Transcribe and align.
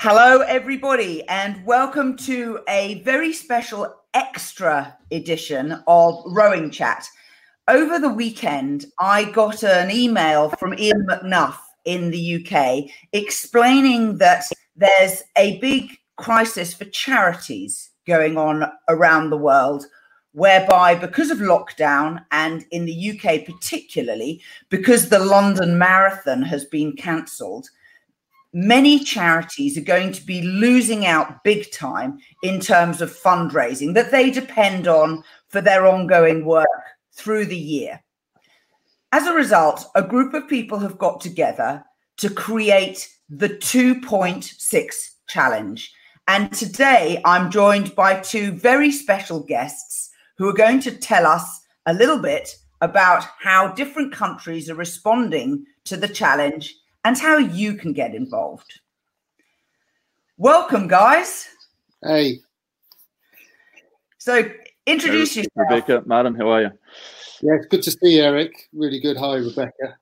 Hello, 0.00 0.42
everybody, 0.42 1.26
and 1.26 1.66
welcome 1.66 2.16
to 2.18 2.60
a 2.68 3.02
very 3.02 3.32
special 3.32 3.96
extra 4.14 4.96
edition 5.10 5.82
of 5.88 6.22
Rowing 6.24 6.70
Chat. 6.70 7.04
Over 7.66 7.98
the 7.98 8.08
weekend, 8.08 8.86
I 9.00 9.24
got 9.24 9.64
an 9.64 9.90
email 9.90 10.50
from 10.50 10.78
Ian 10.78 11.04
McNuff 11.10 11.56
in 11.84 12.12
the 12.12 12.36
UK 12.36 12.88
explaining 13.12 14.18
that 14.18 14.44
there's 14.76 15.24
a 15.36 15.58
big 15.58 15.98
crisis 16.16 16.72
for 16.72 16.84
charities 16.84 17.90
going 18.06 18.38
on 18.38 18.70
around 18.88 19.30
the 19.30 19.36
world, 19.36 19.84
whereby, 20.30 20.94
because 20.94 21.32
of 21.32 21.38
lockdown, 21.38 22.24
and 22.30 22.64
in 22.70 22.84
the 22.84 23.10
UK 23.18 23.44
particularly, 23.44 24.40
because 24.68 25.08
the 25.08 25.18
London 25.18 25.76
Marathon 25.76 26.42
has 26.42 26.64
been 26.66 26.94
cancelled, 26.94 27.68
many 28.58 28.98
charities 28.98 29.78
are 29.78 29.82
going 29.82 30.10
to 30.10 30.26
be 30.26 30.42
losing 30.42 31.06
out 31.06 31.44
big 31.44 31.70
time 31.70 32.18
in 32.42 32.58
terms 32.58 33.00
of 33.00 33.16
fundraising 33.16 33.94
that 33.94 34.10
they 34.10 34.30
depend 34.30 34.88
on 34.88 35.22
for 35.48 35.60
their 35.60 35.86
ongoing 35.86 36.44
work 36.44 36.66
through 37.12 37.44
the 37.44 37.56
year. 37.56 38.02
As 39.12 39.28
a 39.28 39.32
result, 39.32 39.86
a 39.94 40.02
group 40.02 40.34
of 40.34 40.48
people 40.48 40.80
have 40.80 40.98
got 40.98 41.20
together 41.20 41.84
to 42.16 42.28
create 42.28 43.08
the 43.30 43.48
2.6 43.48 44.94
challenge. 45.28 45.92
And 46.26 46.52
today 46.52 47.22
I'm 47.24 47.52
joined 47.52 47.94
by 47.94 48.18
two 48.18 48.50
very 48.50 48.90
special 48.90 49.40
guests 49.40 50.10
who 50.36 50.48
are 50.48 50.64
going 50.64 50.80
to 50.80 50.90
tell 50.90 51.26
us 51.26 51.60
a 51.86 51.94
little 51.94 52.18
bit 52.18 52.56
about 52.80 53.24
how 53.38 53.68
different 53.68 54.12
countries 54.12 54.68
are 54.68 54.74
responding 54.74 55.64
to 55.84 55.96
the 55.96 56.08
challenge 56.08 56.74
and 57.04 57.16
how 57.18 57.38
you 57.38 57.74
can 57.74 57.92
get 57.92 58.14
involved. 58.14 58.80
Welcome, 60.36 60.88
guys. 60.88 61.48
Hey. 62.02 62.40
So, 64.18 64.48
introduce 64.86 65.36
yourself. 65.36 65.52
Rebecca, 65.56 66.02
madam, 66.06 66.34
how 66.34 66.48
are 66.48 66.62
you? 66.62 66.70
Yeah, 67.40 67.54
it's 67.54 67.66
good 67.66 67.82
to 67.82 67.90
see 67.90 68.16
you, 68.16 68.22
Eric. 68.22 68.68
Really 68.72 69.00
good. 69.00 69.16
Hi, 69.16 69.36
Rebecca. 69.36 69.96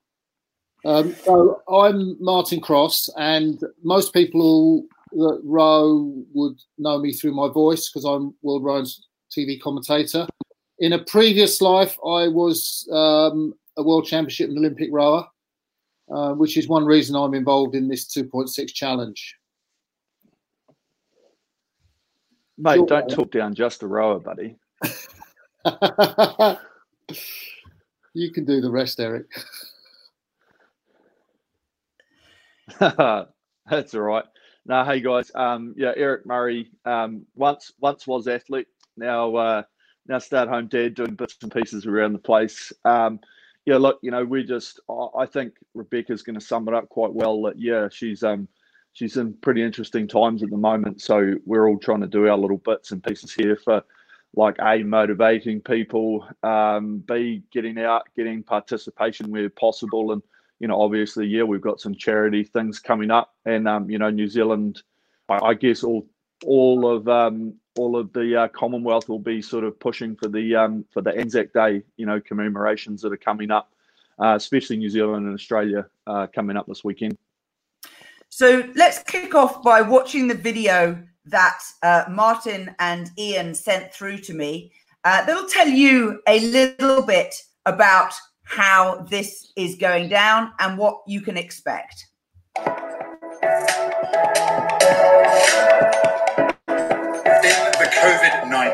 Um, 0.84 1.14
so, 1.24 1.62
I'm 1.68 2.16
Martin 2.22 2.60
Cross, 2.60 3.10
and 3.16 3.62
most 3.82 4.12
people 4.12 4.84
that 5.12 5.40
row 5.44 6.12
would 6.34 6.58
know 6.78 6.98
me 6.98 7.12
through 7.12 7.34
my 7.34 7.48
voice 7.48 7.88
because 7.88 8.04
I'm 8.04 8.34
World 8.42 8.64
Rowing's 8.64 9.06
TV 9.36 9.60
commentator. 9.60 10.26
In 10.78 10.92
a 10.92 11.02
previous 11.04 11.60
life, 11.60 11.96
I 12.04 12.28
was 12.28 12.86
um, 12.92 13.54
a 13.78 13.82
World 13.82 14.06
Championship 14.06 14.48
and 14.48 14.58
Olympic 14.58 14.88
rower. 14.92 15.26
Uh, 16.08 16.32
which 16.34 16.56
is 16.56 16.68
one 16.68 16.84
reason 16.84 17.16
I'm 17.16 17.34
involved 17.34 17.74
in 17.74 17.88
this 17.88 18.06
2.6 18.06 18.72
challenge. 18.72 19.36
Mate, 22.58 22.86
don't 22.86 23.10
talk 23.10 23.32
down 23.32 23.54
just 23.54 23.82
a 23.82 23.86
rower, 23.86 24.20
buddy. 24.20 24.56
you 28.14 28.30
can 28.32 28.44
do 28.44 28.60
the 28.60 28.70
rest, 28.70 29.00
Eric. 29.00 29.26
That's 32.78 33.94
all 33.94 34.00
right. 34.00 34.24
Now, 34.64 34.84
hey 34.84 35.00
guys, 35.00 35.30
um, 35.34 35.74
yeah, 35.76 35.92
Eric 35.96 36.24
Murray. 36.26 36.70
Um, 36.84 37.26
once 37.34 37.72
once 37.80 38.06
was 38.06 38.26
athlete. 38.26 38.68
Now 38.96 39.34
uh, 39.36 39.62
now 40.08 40.18
stay 40.18 40.38
at 40.38 40.48
home 40.48 40.68
dad, 40.68 40.94
doing 40.94 41.14
bits 41.14 41.36
and 41.42 41.52
pieces 41.52 41.86
around 41.86 42.14
the 42.14 42.18
place. 42.18 42.72
Um, 42.84 43.20
yeah, 43.66 43.76
look, 43.76 43.98
you 44.00 44.12
know, 44.12 44.24
we 44.24 44.44
just 44.44 44.80
I 45.18 45.26
think 45.26 45.54
Rebecca's 45.74 46.22
going 46.22 46.38
to 46.38 46.44
sum 46.44 46.68
it 46.68 46.74
up 46.74 46.88
quite 46.88 47.12
well. 47.12 47.42
That 47.42 47.58
yeah, 47.58 47.88
she's 47.90 48.22
um 48.22 48.48
she's 48.92 49.16
in 49.16 49.34
pretty 49.34 49.62
interesting 49.62 50.06
times 50.06 50.42
at 50.44 50.50
the 50.50 50.56
moment, 50.56 51.02
so 51.02 51.34
we're 51.44 51.68
all 51.68 51.78
trying 51.78 52.00
to 52.00 52.06
do 52.06 52.28
our 52.28 52.38
little 52.38 52.58
bits 52.58 52.92
and 52.92 53.02
pieces 53.02 53.34
here 53.34 53.56
for 53.56 53.82
like 54.36 54.56
a 54.60 54.82
motivating 54.84 55.60
people, 55.60 56.26
um, 56.44 56.98
b 57.08 57.42
getting 57.52 57.78
out, 57.78 58.06
getting 58.16 58.44
participation 58.44 59.32
where 59.32 59.50
possible, 59.50 60.12
and 60.12 60.22
you 60.60 60.68
know, 60.68 60.80
obviously, 60.80 61.26
yeah, 61.26 61.42
we've 61.42 61.60
got 61.60 61.80
some 61.80 61.94
charity 61.94 62.44
things 62.44 62.78
coming 62.78 63.10
up, 63.10 63.34
and 63.46 63.66
um, 63.66 63.90
you 63.90 63.98
know, 63.98 64.10
New 64.10 64.28
Zealand, 64.28 64.82
I, 65.28 65.38
I 65.46 65.54
guess 65.54 65.82
all 65.82 66.06
all 66.44 66.88
of 66.90 67.08
um, 67.08 67.54
all 67.76 67.96
of 67.96 68.12
the 68.12 68.42
uh, 68.42 68.48
Commonwealth 68.48 69.08
will 69.08 69.18
be 69.18 69.40
sort 69.42 69.64
of 69.64 69.78
pushing 69.78 70.16
for 70.16 70.28
the 70.28 70.54
um, 70.56 70.84
for 70.92 71.02
the 71.02 71.16
Anzac 71.16 71.52
Day, 71.52 71.82
you 71.96 72.06
know, 72.06 72.20
commemorations 72.20 73.02
that 73.02 73.12
are 73.12 73.16
coming 73.18 73.50
up, 73.50 73.72
uh, 74.18 74.34
especially 74.36 74.76
New 74.76 74.90
Zealand 74.90 75.26
and 75.26 75.34
Australia 75.34 75.86
uh, 76.06 76.26
coming 76.34 76.56
up 76.56 76.66
this 76.66 76.84
weekend. 76.84 77.16
So 78.28 78.70
let's 78.74 79.02
kick 79.02 79.34
off 79.34 79.62
by 79.62 79.82
watching 79.82 80.28
the 80.28 80.34
video 80.34 81.02
that 81.26 81.58
uh, 81.82 82.04
Martin 82.08 82.74
and 82.78 83.10
Ian 83.18 83.54
sent 83.54 83.92
through 83.92 84.18
to 84.18 84.34
me. 84.34 84.72
Uh, 85.04 85.24
that'll 85.24 85.48
tell 85.48 85.68
you 85.68 86.20
a 86.28 86.40
little 86.40 87.02
bit 87.02 87.34
about 87.64 88.12
how 88.42 89.06
this 89.10 89.52
is 89.56 89.76
going 89.76 90.08
down 90.08 90.52
and 90.58 90.78
what 90.78 91.02
you 91.06 91.20
can 91.20 91.36
expect. 91.36 92.06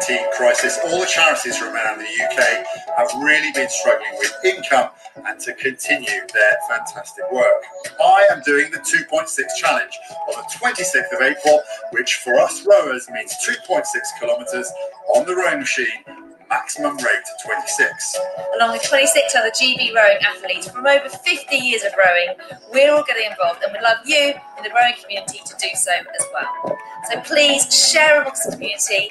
COVID 0.03 0.09
19 0.09 0.33
crisis, 0.33 0.79
all 0.85 1.01
the 1.01 1.07
charities 1.07 1.57
from 1.57 1.75
around 1.75 1.99
the 1.99 2.25
UK 2.25 2.67
have 2.97 3.09
really 3.23 3.53
been 3.53 3.69
struggling 3.69 4.13
with 4.19 4.33
income 4.45 4.91
and 5.27 5.39
to 5.41 5.53
continue 5.55 6.21
their 6.33 6.59
fantastic 6.69 7.31
work. 7.33 7.63
I 8.03 8.29
am 8.31 8.43
doing 8.45 8.71
the 8.71 8.79
2.6 8.79 9.29
challenge 9.57 9.99
on 10.29 10.43
the 10.43 10.59
26th 10.59 11.15
of 11.15 11.23
April, 11.23 11.61
which 11.91 12.15
for 12.17 12.35
us 12.35 12.67
rowers 12.67 13.09
means 13.11 13.35
2.6 13.47 13.85
kilometres 14.19 14.71
on 15.15 15.27
the 15.27 15.35
rowing 15.35 15.61
machine 15.61 16.05
maximum 16.53 16.95
rate 16.99 17.25
26. 17.47 18.19
Along 18.57 18.73
with 18.73 18.83
26 18.83 19.35
other 19.35 19.51
GB 19.51 19.95
rowing 19.95 20.19
athletes 20.23 20.69
from 20.69 20.87
over 20.87 21.09
50 21.09 21.57
years 21.57 21.83
of 21.83 21.93
rowing, 21.97 22.37
we're 22.71 22.93
all 22.93 23.03
getting 23.05 23.31
involved 23.31 23.63
and 23.63 23.73
we'd 23.73 23.83
love 23.83 23.97
you 24.05 24.35
in 24.59 24.63
the 24.63 24.71
rowing 24.77 24.93
community 25.03 25.41
to 25.47 25.55
do 25.59 25.69
so 25.75 25.93
as 25.93 26.27
well. 26.35 26.79
So 27.11 27.21
please 27.23 27.65
share 27.91 28.21
amongst 28.21 28.45
the 28.45 28.53
community, 28.53 29.11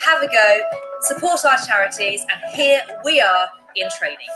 have 0.00 0.22
a 0.22 0.28
go, 0.28 0.60
support 1.02 1.44
our 1.44 1.58
charities, 1.66 2.24
and 2.32 2.54
here 2.54 2.80
we 3.04 3.20
are 3.20 3.48
in 3.76 3.88
training. 3.98 4.28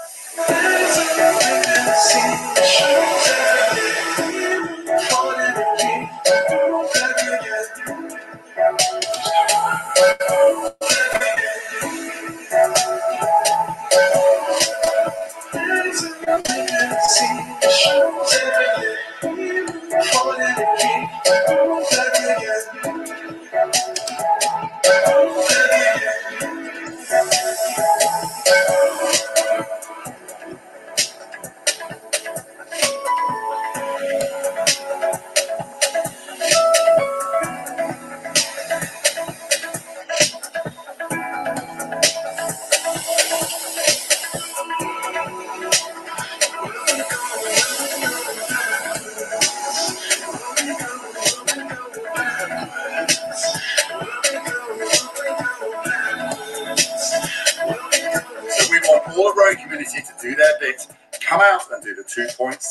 The 17.21 18.92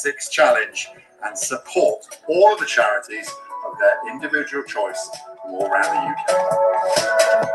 2.6 0.04 0.30
challenge 0.32 0.90
and 1.24 1.38
support 1.38 2.06
all 2.28 2.54
of 2.54 2.60
the 2.60 2.66
charities 2.66 3.30
of 3.66 3.74
their 3.80 4.14
individual 4.14 4.64
choice 4.64 5.10
from 5.42 5.54
all 5.54 5.66
around 5.68 5.84
the 5.84 6.00
UK. 6.12 7.48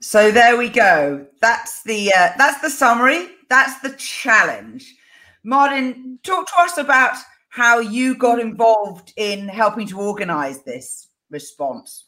So 0.00 0.30
there 0.30 0.56
we 0.56 0.68
go. 0.68 1.26
That's 1.40 1.82
the 1.82 2.12
uh, 2.12 2.30
that's 2.38 2.60
the 2.60 2.70
summary. 2.70 3.28
That's 3.48 3.80
the 3.80 3.90
challenge. 3.96 4.94
Martin, 5.42 6.18
talk 6.22 6.46
to 6.46 6.62
us 6.62 6.78
about 6.78 7.16
how 7.48 7.80
you 7.80 8.16
got 8.16 8.38
involved 8.38 9.12
in 9.16 9.48
helping 9.48 9.86
to 9.88 9.98
organise 9.98 10.58
this 10.58 11.08
response. 11.30 12.04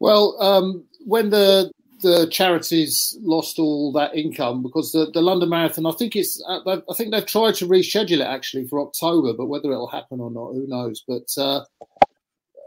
Well, 0.00 0.40
um, 0.40 0.84
when 1.04 1.30
the 1.30 1.72
the 2.00 2.28
charities 2.30 3.16
lost 3.20 3.58
all 3.58 3.92
that 3.92 4.14
income 4.14 4.62
because 4.62 4.92
the, 4.92 5.10
the 5.12 5.22
London 5.22 5.48
Marathon, 5.48 5.86
I 5.86 5.92
think 5.92 6.16
it's, 6.16 6.42
uh, 6.46 6.60
I 6.66 6.94
think 6.94 7.10
they've 7.12 7.26
tried 7.26 7.54
to 7.56 7.66
reschedule 7.66 8.20
it 8.20 8.26
actually 8.26 8.66
for 8.68 8.80
October, 8.80 9.32
but 9.32 9.46
whether 9.46 9.72
it'll 9.72 9.88
happen 9.88 10.20
or 10.20 10.30
not, 10.30 10.52
who 10.52 10.66
knows? 10.68 11.02
But 11.06 11.28
uh, 11.36 11.64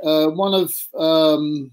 uh, 0.04 0.32
one 0.32 0.54
of 0.54 0.72
um, 0.98 1.72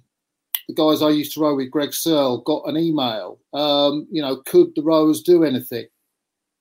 the 0.68 0.74
guys 0.74 1.02
I 1.02 1.10
used 1.10 1.34
to 1.34 1.40
row 1.40 1.56
with, 1.56 1.70
Greg 1.70 1.92
Searle, 1.92 2.42
got 2.42 2.68
an 2.68 2.76
email. 2.76 3.38
Um, 3.54 4.06
you 4.10 4.22
know, 4.22 4.36
could 4.36 4.74
the 4.74 4.82
rowers 4.82 5.22
do 5.22 5.44
anything? 5.44 5.86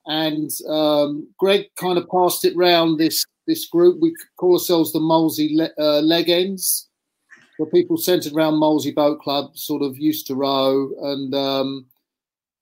And 0.06 0.50
um, 0.68 1.28
Greg 1.38 1.66
kind 1.76 1.98
of 1.98 2.08
passed 2.08 2.44
it 2.44 2.56
round 2.56 2.98
this 2.98 3.24
this 3.46 3.66
group. 3.66 3.98
We 4.00 4.14
call 4.36 4.54
ourselves 4.54 4.92
the 4.92 5.00
Molesey 5.00 5.50
Le- 5.54 5.70
uh, 5.78 6.00
Leg 6.00 6.28
Ends 6.28 6.88
where 7.58 7.68
people 7.68 7.96
centered 7.96 8.32
around 8.32 8.58
Molesey 8.58 8.92
Boat 8.92 9.20
Club 9.20 9.56
sort 9.56 9.82
of 9.82 9.98
used 9.98 10.26
to 10.28 10.34
row. 10.34 10.90
And 11.02 11.34
um, 11.34 11.86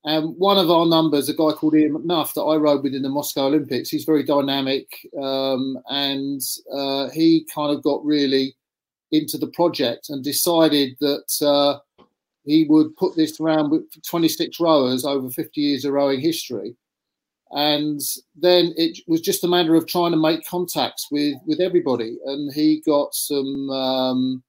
and 0.05 0.37
one 0.39 0.57
of 0.57 0.71
our 0.71 0.87
numbers, 0.87 1.29
a 1.29 1.35
guy 1.35 1.53
called 1.53 1.75
Ian 1.75 1.95
McNuff 1.95 2.33
that 2.35 2.43
I 2.43 2.57
rowed 2.57 2.83
with 2.83 2.95
in 2.95 3.03
the 3.03 3.09
Moscow 3.09 3.47
Olympics, 3.47 3.91
he's 3.91 4.05
very 4.05 4.23
dynamic. 4.23 4.89
Um, 5.21 5.79
and 5.89 6.41
uh, 6.73 7.11
he 7.11 7.47
kind 7.53 7.77
of 7.77 7.83
got 7.83 8.05
really 8.05 8.55
into 9.13 9.37
the 9.37 9.49
project 9.49 10.09
and 10.09 10.23
decided 10.23 10.97
that 11.01 11.43
uh, 11.43 12.05
he 12.45 12.65
would 12.69 12.97
put 12.97 13.17
this 13.17 13.41
around 13.41 13.71
with 13.71 13.85
26 14.09 14.61
rowers 14.61 15.05
over 15.05 15.29
50 15.29 15.61
years 15.61 15.85
of 15.85 15.93
rowing 15.93 16.21
history. 16.21 16.77
And 17.51 18.01
then 18.37 18.75
it 18.77 18.99
was 19.07 19.21
just 19.21 19.45
a 19.45 19.49
matter 19.49 19.75
of 19.75 19.87
trying 19.87 20.13
to 20.13 20.17
make 20.17 20.47
contacts 20.47 21.09
with, 21.11 21.37
with 21.47 21.61
everybody. 21.61 22.17
And 22.25 22.53
he 22.53 22.81
got 22.87 23.15
some 23.15 23.71
um, 23.71 24.43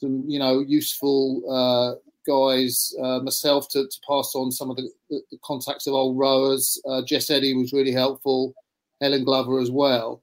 some 0.00 0.24
you 0.26 0.38
know 0.38 0.60
useful 0.60 1.42
uh, 1.50 1.98
guys, 2.26 2.92
uh, 3.02 3.20
myself 3.20 3.68
to, 3.68 3.84
to, 3.84 4.00
pass 4.06 4.32
on 4.34 4.50
some 4.50 4.68
of 4.68 4.76
the, 4.76 4.90
the, 5.08 5.22
contacts 5.44 5.86
of 5.86 5.94
old 5.94 6.18
rowers. 6.18 6.80
Uh, 6.88 7.00
Jess 7.02 7.30
Eddie 7.30 7.54
was 7.54 7.72
really 7.72 7.92
helpful, 7.92 8.52
Helen 9.00 9.24
Glover 9.24 9.60
as 9.60 9.70
well. 9.70 10.22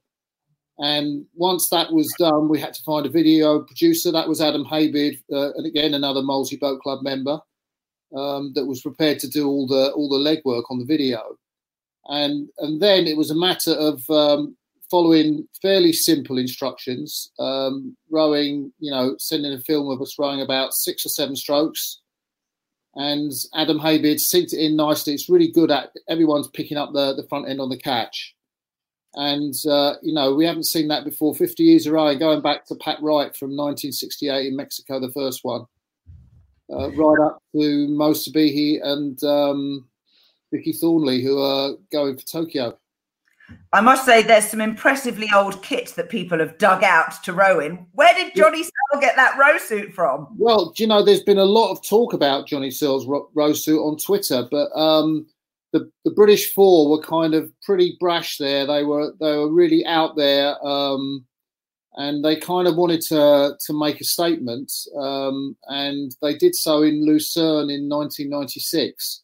And 0.78 1.24
once 1.34 1.68
that 1.70 1.92
was 1.92 2.12
done, 2.18 2.48
we 2.48 2.60
had 2.60 2.74
to 2.74 2.82
find 2.82 3.06
a 3.06 3.10
video 3.10 3.60
producer. 3.60 4.10
That 4.10 4.28
was 4.28 4.40
Adam 4.40 4.64
Haybeard, 4.64 5.18
uh, 5.32 5.52
and 5.54 5.66
again 5.66 5.94
another 5.94 6.20
Molesey 6.20 6.56
Boat 6.56 6.80
Club 6.80 7.02
member 7.02 7.40
um, 8.16 8.52
that 8.54 8.66
was 8.66 8.82
prepared 8.82 9.18
to 9.20 9.28
do 9.28 9.48
all 9.48 9.66
the 9.66 9.92
all 9.92 10.08
the 10.08 10.18
legwork 10.18 10.64
on 10.70 10.78
the 10.78 10.84
video. 10.84 11.36
And 12.06 12.48
and 12.58 12.82
then 12.82 13.06
it 13.06 13.16
was 13.16 13.30
a 13.30 13.36
matter 13.36 13.72
of 13.72 14.08
um, 14.10 14.56
following 14.94 15.48
fairly 15.60 15.92
simple 15.92 16.38
instructions, 16.38 17.32
um, 17.40 17.96
rowing, 18.10 18.72
you 18.78 18.92
know, 18.92 19.16
sending 19.18 19.52
a 19.52 19.58
film 19.58 19.90
of 19.90 20.00
us 20.00 20.20
rowing 20.20 20.40
about 20.40 20.72
six 20.72 21.04
or 21.04 21.08
seven 21.08 21.34
strokes. 21.34 22.00
And 22.94 23.32
Adam 23.56 23.80
Haybeard 23.80 24.20
synced 24.20 24.52
it 24.52 24.64
in 24.64 24.76
nicely. 24.76 25.12
It's 25.12 25.28
really 25.28 25.50
good 25.50 25.72
at 25.72 25.90
everyone's 26.08 26.46
picking 26.46 26.76
up 26.76 26.92
the, 26.92 27.12
the 27.12 27.26
front 27.28 27.48
end 27.48 27.60
on 27.60 27.70
the 27.70 27.76
catch. 27.76 28.36
And, 29.16 29.52
uh, 29.68 29.94
you 30.00 30.14
know, 30.14 30.32
we 30.32 30.46
haven't 30.46 30.66
seen 30.66 30.86
that 30.86 31.04
before 31.04 31.34
50 31.34 31.60
years 31.60 31.88
of 31.88 31.94
rowing, 31.94 32.20
going 32.20 32.40
back 32.40 32.64
to 32.66 32.76
Pat 32.76 32.98
Wright 33.02 33.36
from 33.36 33.48
1968 33.48 34.46
in 34.46 34.54
Mexico, 34.54 35.00
the 35.00 35.10
first 35.10 35.40
one, 35.42 35.64
uh, 36.72 36.92
right 36.92 37.18
up 37.20 37.42
to 37.52 37.88
Mo 37.88 38.12
Sbihi 38.12 38.78
and 38.80 39.20
um, 39.24 39.88
Vicky 40.52 40.72
Thornley, 40.72 41.20
who 41.20 41.42
are 41.42 41.72
going 41.90 42.16
for 42.16 42.26
Tokyo. 42.26 42.78
I 43.72 43.80
must 43.80 44.06
say, 44.06 44.22
there's 44.22 44.48
some 44.48 44.60
impressively 44.60 45.28
old 45.34 45.62
kit 45.62 45.94
that 45.96 46.08
people 46.08 46.38
have 46.38 46.58
dug 46.58 46.84
out 46.84 47.22
to 47.24 47.32
row 47.32 47.58
in. 47.58 47.86
Where 47.92 48.14
did 48.14 48.34
Johnny 48.36 48.62
Searle 48.62 49.00
get 49.00 49.16
that 49.16 49.36
row 49.36 49.58
suit 49.58 49.92
from? 49.92 50.28
Well, 50.38 50.72
you 50.76 50.86
know, 50.86 51.04
there's 51.04 51.22
been 51.22 51.38
a 51.38 51.44
lot 51.44 51.72
of 51.72 51.84
talk 51.84 52.12
about 52.12 52.46
Johnny 52.46 52.70
Searle's 52.70 53.06
row 53.34 53.52
suit 53.52 53.80
on 53.80 53.98
Twitter, 53.98 54.46
but 54.50 54.70
um, 54.78 55.26
the 55.72 55.90
the 56.04 56.12
British 56.12 56.54
Four 56.54 56.88
were 56.88 57.02
kind 57.02 57.34
of 57.34 57.52
pretty 57.62 57.96
brash 57.98 58.38
there. 58.38 58.64
They 58.64 58.84
were 58.84 59.12
they 59.20 59.36
were 59.36 59.52
really 59.52 59.84
out 59.84 60.14
there, 60.16 60.54
um, 60.64 61.24
and 61.94 62.24
they 62.24 62.36
kind 62.36 62.68
of 62.68 62.76
wanted 62.76 63.00
to 63.02 63.56
to 63.58 63.72
make 63.72 64.00
a 64.00 64.04
statement, 64.04 64.72
um, 64.96 65.56
and 65.66 66.14
they 66.22 66.36
did 66.36 66.54
so 66.54 66.82
in 66.82 67.04
Lucerne 67.04 67.70
in 67.70 67.88
1996 67.88 69.23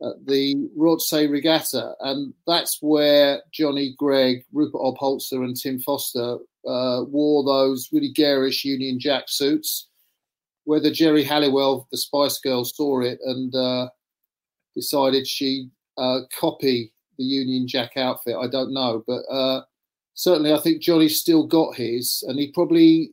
the 0.00 0.54
Rotsee 0.78 1.30
Regatta, 1.30 1.94
and 2.00 2.32
that's 2.46 2.78
where 2.80 3.42
Johnny 3.52 3.94
Greig, 3.98 4.44
Rupert 4.52 4.80
Obholzer, 4.80 5.44
and 5.44 5.56
Tim 5.56 5.78
Foster 5.78 6.38
uh, 6.66 7.04
wore 7.08 7.44
those 7.44 7.88
really 7.92 8.10
garish 8.10 8.64
Union 8.64 8.98
Jack 8.98 9.24
suits. 9.28 9.88
Whether 10.64 10.90
Geri 10.90 11.24
Halliwell, 11.24 11.88
the 11.90 11.98
Spice 11.98 12.38
Girl, 12.38 12.64
saw 12.64 13.00
it 13.00 13.18
and 13.24 13.54
uh, 13.54 13.88
decided 14.74 15.26
she'd 15.26 15.70
uh, 15.98 16.20
copy 16.38 16.92
the 17.18 17.24
Union 17.24 17.66
Jack 17.68 17.96
outfit, 17.96 18.36
I 18.40 18.46
don't 18.46 18.72
know, 18.72 19.04
but 19.06 19.22
uh, 19.30 19.62
certainly 20.14 20.52
I 20.52 20.58
think 20.58 20.80
Johnny's 20.80 21.20
still 21.20 21.46
got 21.46 21.74
his, 21.74 22.24
and 22.26 22.38
he 22.38 22.52
probably, 22.52 23.10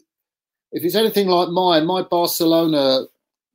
if 0.71 0.83
it's 0.83 0.95
anything 0.95 1.27
like 1.27 1.49
mine, 1.49 1.85
my 1.85 2.03
Barcelona 2.03 3.05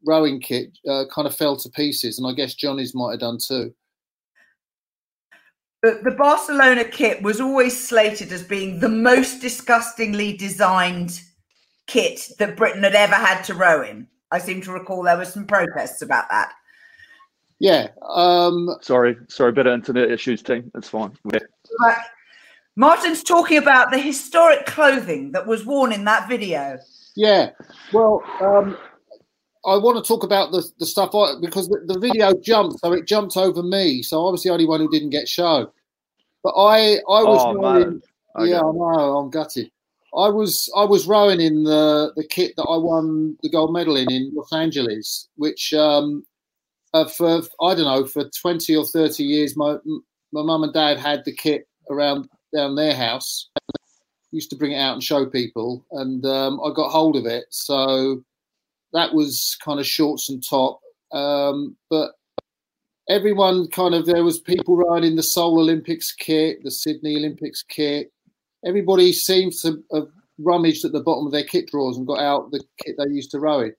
rowing 0.05 0.41
kit 0.41 0.77
uh, 0.89 1.05
kind 1.13 1.27
of 1.27 1.35
fell 1.35 1.57
to 1.57 1.69
pieces, 1.71 2.19
and 2.19 2.27
I 2.27 2.33
guess 2.33 2.55
Johnny's 2.55 2.95
might 2.95 3.13
have 3.13 3.21
done 3.21 3.39
too. 3.39 3.73
The, 5.83 6.01
the 6.05 6.13
Barcelona 6.13 6.85
kit 6.85 7.23
was 7.23 7.41
always 7.41 7.89
slated 7.89 8.33
as 8.33 8.45
being 8.45 8.79
the 8.79 8.89
most 8.89 9.41
disgustingly 9.41 10.37
designed 10.37 11.21
kit 11.87 12.31
that 12.39 12.57
Britain 12.57 12.85
had 12.85 12.95
ever 12.95 13.15
had 13.15 13.43
to 13.43 13.55
row 13.55 13.83
in. 13.83 14.07
I 14.31 14.39
seem 14.39 14.61
to 14.63 14.73
recall 14.73 15.03
there 15.03 15.17
were 15.17 15.25
some 15.25 15.47
protests 15.47 16.01
about 16.01 16.29
that. 16.31 16.53
Yeah. 17.59 17.89
Um, 18.09 18.77
sorry, 18.81 19.17
sorry, 19.29 19.53
bit 19.53 19.67
of 19.67 19.75
internet 19.75 20.11
issues, 20.11 20.43
team. 20.43 20.71
That's 20.75 20.89
fine. 20.89 21.13
Yeah. 21.33 21.41
Martin's 22.77 23.23
talking 23.23 23.59
about 23.59 23.91
the 23.91 23.99
historic 23.99 24.67
clothing 24.67 25.33
that 25.33 25.47
was 25.47 25.67
worn 25.67 25.93
in 25.93 26.05
that 26.05 26.29
video. 26.29 26.79
Yeah. 27.15 27.51
Well, 27.93 28.23
um, 28.41 28.79
I 29.65 29.77
want 29.77 30.03
to 30.03 30.07
talk 30.07 30.25
about 30.25 30.51
the, 30.51 30.69
the 30.79 30.87
stuff 30.87 31.15
I, 31.15 31.35
because 31.41 31.69
the, 31.69 31.81
the, 31.87 31.99
video 31.99 32.33
jumped, 32.41 32.81
so 32.81 32.93
it 32.93 33.07
jumped 33.07 33.37
over 33.37 33.63
me. 33.63 34.03
So 34.03 34.27
I 34.27 34.31
was 34.31 34.43
the 34.43 34.51
only 34.51 34.67
one 34.67 34.81
who 34.81 34.91
didn't 34.91 35.11
get 35.11 35.29
shown. 35.29 35.69
But 36.43 36.55
I 36.57 36.97
I 37.09 37.23
was 37.23 37.43
oh, 37.45 37.55
rowing. 37.55 38.03
Yeah, 38.39 38.59
I 38.59 38.73
know. 38.73 39.19
I'm 39.19 39.31
gutted. 39.31 39.71
I 40.15 40.29
was 40.29 40.71
I 40.77 40.85
was 40.85 41.07
rowing 41.07 41.41
in 41.41 41.65
the 41.65 42.13
the 42.17 42.25
kit 42.25 42.55
that 42.57 42.65
I 42.65 42.77
won 42.77 43.37
the 43.43 43.49
gold 43.49 43.73
medal 43.73 43.97
in 43.97 44.11
in 44.11 44.33
Los 44.35 44.53
Angeles, 44.53 45.29
which 45.37 45.73
um, 45.73 46.25
uh, 46.93 47.07
for 47.07 47.43
I 47.61 47.75
don't 47.75 47.85
know 47.85 48.05
for 48.05 48.29
twenty 48.31 48.75
or 48.75 48.85
thirty 48.85 49.25
years, 49.25 49.57
my 49.57 49.77
my 50.33 50.43
mum 50.43 50.65
and 50.65 50.73
dad 50.73 50.99
had 50.99 51.25
the 51.25 51.33
kit 51.33 51.69
around 51.89 52.29
down 52.55 52.75
their 52.75 52.95
house. 52.95 53.49
Used 54.33 54.51
to 54.51 54.57
bring 54.57 54.73
it 54.73 54.79
out 54.79 54.95
and 54.95 55.05
show 55.05 55.27
people, 55.27 55.85
and 55.93 56.25
um, 56.27 56.61
I 56.65 56.73
got 56.75 56.91
hold 56.91 57.17
of 57.17 57.27
it. 57.27 57.45
So 57.51 58.25
that 58.93 59.15
was 59.15 59.57
kind 59.65 59.81
of 59.81 59.87
shorts 59.87 60.29
and 60.29 60.43
top. 60.49 60.81
Um, 61.13 61.77
but 61.91 62.13
everyone 63.09 63.69
kind 63.69 63.95
of 63.95 64.07
there 64.07 64.25
was 64.25 64.41
people 64.41 64.77
riding 64.77 65.17
the 65.17 65.23
Seoul 65.23 65.61
Olympics 65.61 66.13
kit, 66.13 66.63
the 66.63 66.71
Sydney 66.71 67.17
Olympics 67.17 67.63
kit. 67.63 68.13
Everybody 68.65 69.13
seems 69.13 69.61
to 69.63 69.83
have 69.93 70.09
rummaged 70.39 70.85
at 70.85 70.93
the 70.93 71.01
bottom 71.03 71.27
of 71.27 71.33
their 71.33 71.45
kit 71.45 71.69
drawers 71.69 71.97
and 71.97 72.07
got 72.07 72.21
out 72.21 72.51
the 72.51 72.63
kit 72.83 72.97
they 72.99 73.13
used 73.13 73.31
to 73.33 73.41
row 73.41 73.61
in. 73.61 73.75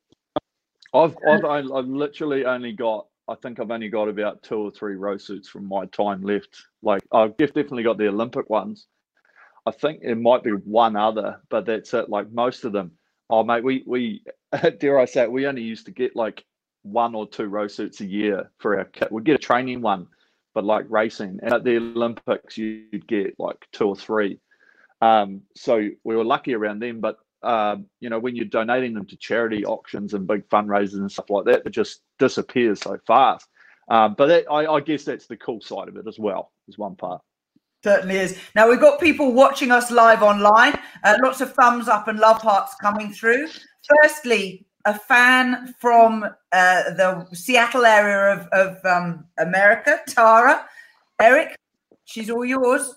I've 0.93 1.17
I've, 1.27 1.71
I've 1.71 1.87
literally 1.87 2.45
only 2.45 2.73
got 2.73 3.07
I 3.27 3.35
think 3.35 3.59
I've 3.59 3.71
only 3.71 3.89
got 3.89 4.09
about 4.09 4.43
two 4.43 4.57
or 4.57 4.71
three 4.71 4.95
row 4.95 5.17
suits 5.17 5.47
from 5.47 5.67
my 5.67 5.85
time 5.87 6.21
left. 6.21 6.65
Like 6.81 7.01
I've 7.11 7.37
definitely 7.37 7.83
got 7.83 7.97
the 7.97 8.09
Olympic 8.09 8.49
ones. 8.49 8.87
I 9.65 9.71
think 9.71 10.01
it 10.03 10.15
might 10.15 10.43
be 10.43 10.51
one 10.51 10.95
other, 10.95 11.39
but 11.49 11.65
that's 11.65 11.93
it. 11.93 12.09
Like 12.09 12.31
most 12.31 12.65
of 12.65 12.73
them, 12.73 12.91
Oh 13.29 13.43
mate, 13.43 13.63
we 13.63 13.83
we 13.85 14.23
dare 14.79 14.99
I 14.99 15.05
say 15.05 15.23
it, 15.23 15.31
we 15.31 15.47
only 15.47 15.63
used 15.63 15.85
to 15.85 15.91
get 15.91 16.15
like 16.15 16.45
one 16.83 17.15
or 17.15 17.27
two 17.27 17.45
row 17.45 17.67
suits 17.67 18.01
a 18.01 18.05
year 18.05 18.51
for 18.59 18.77
our 18.77 18.85
kit. 18.85 19.11
We'd 19.11 19.23
get 19.25 19.35
a 19.35 19.39
training 19.39 19.81
one, 19.81 20.07
but 20.53 20.65
like 20.65 20.85
racing. 20.89 21.39
And 21.41 21.53
at 21.53 21.63
the 21.63 21.77
Olympics, 21.77 22.57
you'd 22.57 23.07
get 23.07 23.35
like 23.39 23.65
two 23.71 23.87
or 23.87 23.95
three. 23.95 24.39
Um, 25.01 25.41
so 25.55 25.89
we 26.03 26.15
were 26.15 26.23
lucky 26.23 26.53
around 26.53 26.79
them. 26.79 26.99
But 26.99 27.17
uh, 27.41 27.77
you 27.99 28.09
know, 28.09 28.19
when 28.19 28.35
you're 28.35 28.45
donating 28.45 28.93
them 28.93 29.05
to 29.07 29.17
charity 29.17 29.65
auctions 29.65 30.13
and 30.13 30.27
big 30.27 30.47
fundraisers 30.49 30.93
and 30.93 31.11
stuff 31.11 31.29
like 31.29 31.45
that, 31.45 31.63
it 31.65 31.71
just 31.71 32.01
disappears 32.19 32.81
so 32.81 32.97
fast. 33.07 33.47
Um, 33.89 34.15
but 34.17 34.27
that, 34.27 34.45
I, 34.51 34.65
I 34.65 34.79
guess 34.79 35.03
that's 35.03 35.27
the 35.27 35.35
cool 35.35 35.61
side 35.61 35.89
of 35.89 35.97
it 35.97 36.07
as 36.07 36.19
well. 36.19 36.51
Is 36.67 36.77
one 36.77 36.95
part. 36.95 37.21
Certainly 37.83 38.15
is. 38.15 38.39
Now 38.55 38.69
we've 38.69 38.79
got 38.79 39.01
people 39.01 39.33
watching 39.33 39.71
us 39.71 39.91
live 39.91 40.23
online. 40.23 40.73
Uh, 41.03 41.17
lots 41.21 41.41
of 41.41 41.53
thumbs 41.53 41.89
up 41.89 42.07
and 42.07 42.17
love 42.17 42.41
hearts 42.41 42.75
coming 42.75 43.11
through. 43.11 43.49
Firstly, 44.01 44.65
a 44.85 44.97
fan 44.97 45.73
from 45.79 46.23
uh, 46.23 46.29
the 46.51 47.27
Seattle 47.33 47.85
area 47.85 48.37
of, 48.37 48.47
of 48.47 48.85
um, 48.85 49.25
America, 49.37 49.99
Tara. 50.07 50.65
Eric, 51.19 51.57
she's 52.05 52.29
all 52.29 52.45
yours. 52.45 52.95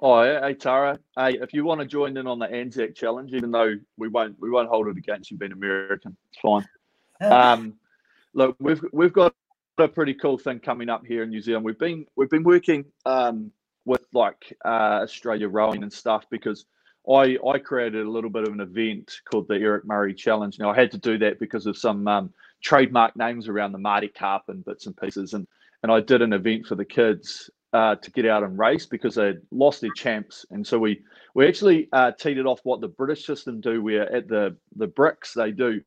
Oh, 0.00 0.22
hey 0.22 0.54
Tara. 0.54 0.98
Hey, 1.16 1.38
if 1.40 1.52
you 1.52 1.64
want 1.64 1.80
to 1.80 1.86
join 1.86 2.16
in 2.16 2.26
on 2.26 2.38
the 2.38 2.46
Anzac 2.46 2.94
challenge, 2.94 3.32
even 3.34 3.50
though 3.50 3.74
we 3.96 4.08
won't 4.08 4.34
we 4.40 4.50
won't 4.50 4.68
hold 4.68 4.88
it 4.88 4.96
against 4.96 5.30
you 5.30 5.36
being 5.36 5.52
American, 5.52 6.16
it's 6.30 6.40
fine. 6.40 6.66
Um, 7.22 7.74
look, 8.32 8.56
we've 8.60 8.82
we've 8.94 9.12
got 9.12 9.34
a 9.76 9.86
pretty 9.86 10.14
cool 10.14 10.38
thing 10.38 10.58
coming 10.58 10.88
up 10.88 11.04
here 11.04 11.22
in 11.22 11.28
New 11.28 11.42
Zealand. 11.42 11.66
We've 11.66 11.78
been 11.78 12.06
we've 12.16 12.30
been 12.30 12.44
working 12.44 12.86
um, 13.04 13.52
with 13.84 14.04
like 14.12 14.56
uh, 14.64 15.00
Australia 15.02 15.48
rowing 15.48 15.82
and 15.82 15.92
stuff 15.92 16.24
because 16.30 16.66
I 17.08 17.36
I 17.46 17.58
created 17.58 18.06
a 18.06 18.10
little 18.10 18.30
bit 18.30 18.46
of 18.46 18.52
an 18.52 18.60
event 18.60 19.20
called 19.30 19.48
the 19.48 19.54
Eric 19.54 19.84
Murray 19.86 20.14
Challenge. 20.14 20.58
Now 20.58 20.70
I 20.70 20.74
had 20.74 20.90
to 20.92 20.98
do 20.98 21.18
that 21.18 21.38
because 21.38 21.66
of 21.66 21.76
some 21.76 22.06
um, 22.06 22.32
trademark 22.62 23.16
names 23.16 23.48
around 23.48 23.72
the 23.72 23.78
Marty 23.78 24.08
Carp 24.08 24.44
and 24.48 24.64
bits 24.64 24.86
and 24.86 24.96
pieces, 24.96 25.34
and 25.34 25.46
and 25.82 25.90
I 25.90 26.00
did 26.00 26.22
an 26.22 26.32
event 26.32 26.66
for 26.66 26.74
the 26.74 26.84
kids 26.84 27.50
uh, 27.72 27.94
to 27.96 28.10
get 28.10 28.26
out 28.26 28.42
and 28.42 28.58
race 28.58 28.84
because 28.84 29.14
they 29.14 29.34
lost 29.50 29.80
their 29.80 29.92
champs, 29.96 30.44
and 30.50 30.66
so 30.66 30.78
we 30.78 31.00
we 31.34 31.46
actually 31.46 31.88
uh, 31.92 32.12
off 32.46 32.60
what 32.64 32.80
the 32.80 32.88
British 32.88 33.24
system 33.24 33.60
do, 33.60 33.82
where 33.82 34.12
at 34.14 34.28
the 34.28 34.56
the 34.76 34.86
bricks 34.86 35.32
they 35.32 35.52
do 35.52 35.80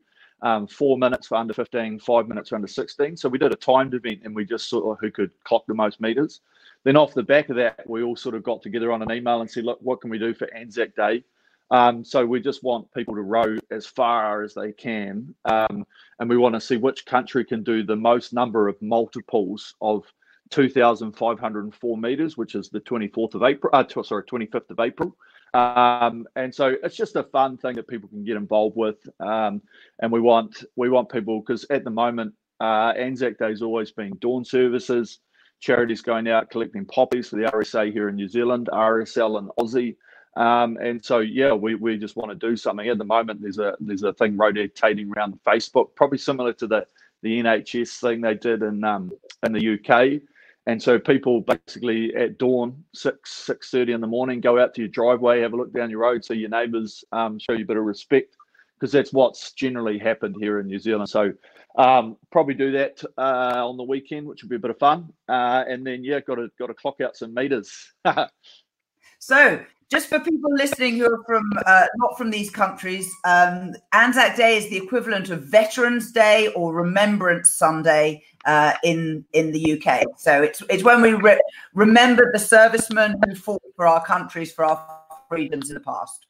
um, 0.44 0.68
four 0.68 0.98
minutes 0.98 1.28
for 1.28 1.36
under 1.36 1.54
15, 1.54 2.00
five 2.00 2.28
minutes 2.28 2.50
for 2.50 2.56
under 2.56 2.68
16. 2.68 3.18
So 3.18 3.30
we 3.30 3.38
did 3.38 3.54
a 3.54 3.56
timed 3.56 3.94
event 3.94 4.22
and 4.24 4.36
we 4.36 4.46
just 4.46 4.70
saw 4.70 4.94
who 4.96 5.10
could 5.10 5.32
clock 5.46 5.64
the 5.68 5.74
most 5.74 6.02
meters. 6.02 6.42
Then 6.84 6.98
off 6.98 7.14
the 7.14 7.24
back 7.24 7.50
of 7.50 7.56
that, 7.56 7.88
we 7.88 8.04
all 8.04 8.16
sort 8.16 8.36
of 8.36 8.44
got 8.44 8.62
together 8.62 8.92
on 8.92 9.02
an 9.02 9.12
email 9.12 9.42
and 9.42 9.50
said, 9.50 9.64
look, 9.64 9.80
what 9.82 10.02
can 10.02 10.10
we 10.10 10.20
do 10.20 10.34
for 10.34 10.54
Anzac 10.54 10.96
Day? 10.96 11.24
Um, 11.72 12.04
so 12.04 12.26
we 12.26 12.40
just 12.40 12.64
want 12.64 12.94
people 12.94 13.16
to 13.16 13.22
row 13.22 13.58
as 13.72 13.86
far 13.86 14.44
as 14.44 14.54
they 14.54 14.74
can, 14.74 15.34
um, 15.46 15.86
and 16.20 16.30
we 16.30 16.38
want 16.38 16.54
to 16.56 16.62
see 16.62 16.78
which 16.78 17.06
country 17.06 17.44
can 17.46 17.64
do 17.64 17.84
the 17.84 17.96
most 17.96 18.34
number 18.34 18.68
of 18.68 18.80
multiples 18.82 19.74
of 19.82 20.04
2,504 20.52 21.98
meters, 21.98 22.38
which 22.38 22.54
is 22.54 22.70
the 22.70 22.82
24th 22.82 23.34
of 23.34 23.44
April. 23.44 23.72
Uh, 23.74 23.84
sorry, 24.04 24.24
25th 24.24 24.70
of 24.70 24.80
April. 24.80 25.16
Um, 25.54 26.28
and 26.36 26.54
so 26.54 26.76
it's 26.84 26.96
just 26.96 27.16
a 27.16 27.24
fun 27.24 27.58
thing 27.58 27.76
that 27.76 27.88
people 27.88 28.10
can 28.10 28.24
get 28.24 28.38
involved 28.38 28.76
with. 28.76 28.98
Um, 29.20 29.62
and 30.00 30.12
we 30.12 30.20
want 30.20 30.64
we 30.76 30.90
want 30.90 31.10
people 31.10 31.42
because 31.42 31.66
at 31.70 31.84
the 31.84 31.90
moment 31.90 32.34
uh, 32.60 32.94
Anzac 32.98 33.38
Day 33.38 33.50
has 33.50 33.62
always 33.62 33.92
been 33.92 34.16
dawn 34.20 34.44
services, 34.44 35.20
charities 35.64 36.02
going 36.02 36.28
out 36.28 36.50
collecting 36.50 36.86
poppies 36.86 37.30
for 37.30 37.38
the 37.38 37.44
RSA 37.44 37.92
here 37.94 38.10
in 38.10 38.16
New 38.16 38.28
Zealand, 38.28 38.70
RSL 38.72 39.38
and 39.38 39.50
Aussie. 39.58 39.96
Um, 40.36 40.78
and 40.78 41.04
so 41.04 41.20
yeah, 41.20 41.54
we, 41.54 41.76
we 41.76 41.98
just 41.98 42.18
want 42.18 42.32
to 42.32 42.48
do 42.48 42.58
something. 42.58 42.88
At 42.88 42.98
the 42.98 43.06
moment, 43.06 43.42
there's 43.42 43.60
a 43.60 43.76
there's 43.80 44.04
a 44.04 44.14
thing 44.14 44.36
rotating 44.36 45.12
around 45.16 45.40
Facebook, 45.48 45.96
probably 45.96 46.18
similar 46.18 46.54
to 46.54 46.68
the 46.68 46.86
the 47.22 47.42
NHS 47.42 48.00
thing 48.02 48.22
they 48.22 48.34
did 48.34 48.62
in 48.62 48.84
um, 48.84 49.12
in 49.46 49.54
the 49.54 49.76
UK. 49.76 50.22
And 50.66 50.82
so 50.82 50.98
people 50.98 51.42
basically 51.42 52.14
at 52.16 52.38
dawn, 52.38 52.84
six 52.94 53.34
six 53.34 53.70
thirty 53.70 53.94
in 53.94 54.02
the 54.02 54.08
morning, 54.08 54.42
go 54.42 54.60
out 54.60 54.74
to 54.74 54.82
your 54.82 54.90
driveway, 54.90 55.42
have 55.42 55.54
a 55.54 55.58
look 55.58 55.72
down 55.72 55.90
your 55.90 56.00
road, 56.00 56.26
see 56.26 56.36
your 56.36 56.50
neighbours, 56.50 57.06
um, 57.12 57.40
show 57.40 57.54
you 57.54 57.64
a 57.64 57.68
bit 57.68 57.78
of 57.78 57.84
respect, 57.84 58.36
because 58.80 58.92
that's 58.92 59.14
what's 59.14 59.54
generally 59.54 60.00
happened 60.00 60.36
here 60.40 60.60
in 60.60 60.68
New 60.68 60.80
Zealand. 60.80 61.10
So 61.10 61.32
um, 61.76 62.18
probably 62.32 62.54
do 62.54 62.72
that 62.74 63.04
uh, 63.18 63.68
on 63.68 63.78
the 63.78 63.84
weekend, 63.84 64.28
which 64.28 64.44
would 64.44 64.50
be 64.50 64.56
a 64.56 64.60
bit 64.60 64.72
of 64.72 64.80
fun. 64.80 65.12
Uh, 65.28 65.64
and 65.68 65.86
then 65.86 66.04
yeah, 66.04 66.20
got 66.20 66.36
to 66.36 66.50
got 66.60 66.68
to 66.68 66.74
clock 66.74 67.02
out 67.02 67.16
some 67.16 67.34
meters. 67.34 67.94
so 69.20 69.60
just 69.90 70.08
for 70.08 70.20
people 70.20 70.52
listening 70.54 70.98
who 70.98 71.06
are 71.06 71.24
from 71.26 71.52
uh, 71.66 71.86
not 71.98 72.18
from 72.18 72.32
these 72.32 72.50
countries, 72.50 73.10
um, 73.26 73.74
Anzac 73.92 74.36
Day 74.36 74.58
is 74.58 74.70
the 74.70 74.78
equivalent 74.78 75.30
of 75.30 75.44
Veterans 75.44 76.12
Day 76.12 76.48
or 76.56 76.74
Remembrance 76.74 77.50
Sunday 77.50 78.24
uh, 78.46 78.74
in 78.84 79.26
in 79.34 79.52
the 79.52 79.74
UK. 79.74 80.04
So 80.18 80.42
it's 80.42 80.62
it's 80.70 80.84
when 80.84 81.02
we 81.02 81.14
re- 81.14 81.42
remember 81.74 82.32
the 82.32 82.40
servicemen 82.40 83.16
who 83.26 83.36
fought 83.36 83.62
for 83.76 83.88
our 83.88 84.04
countries 84.06 84.52
for 84.52 84.66
our 84.66 85.04
freedoms 85.30 85.70
in 85.70 85.76
the 85.76 85.82
past. 85.82 86.28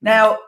Now, 0.00 0.38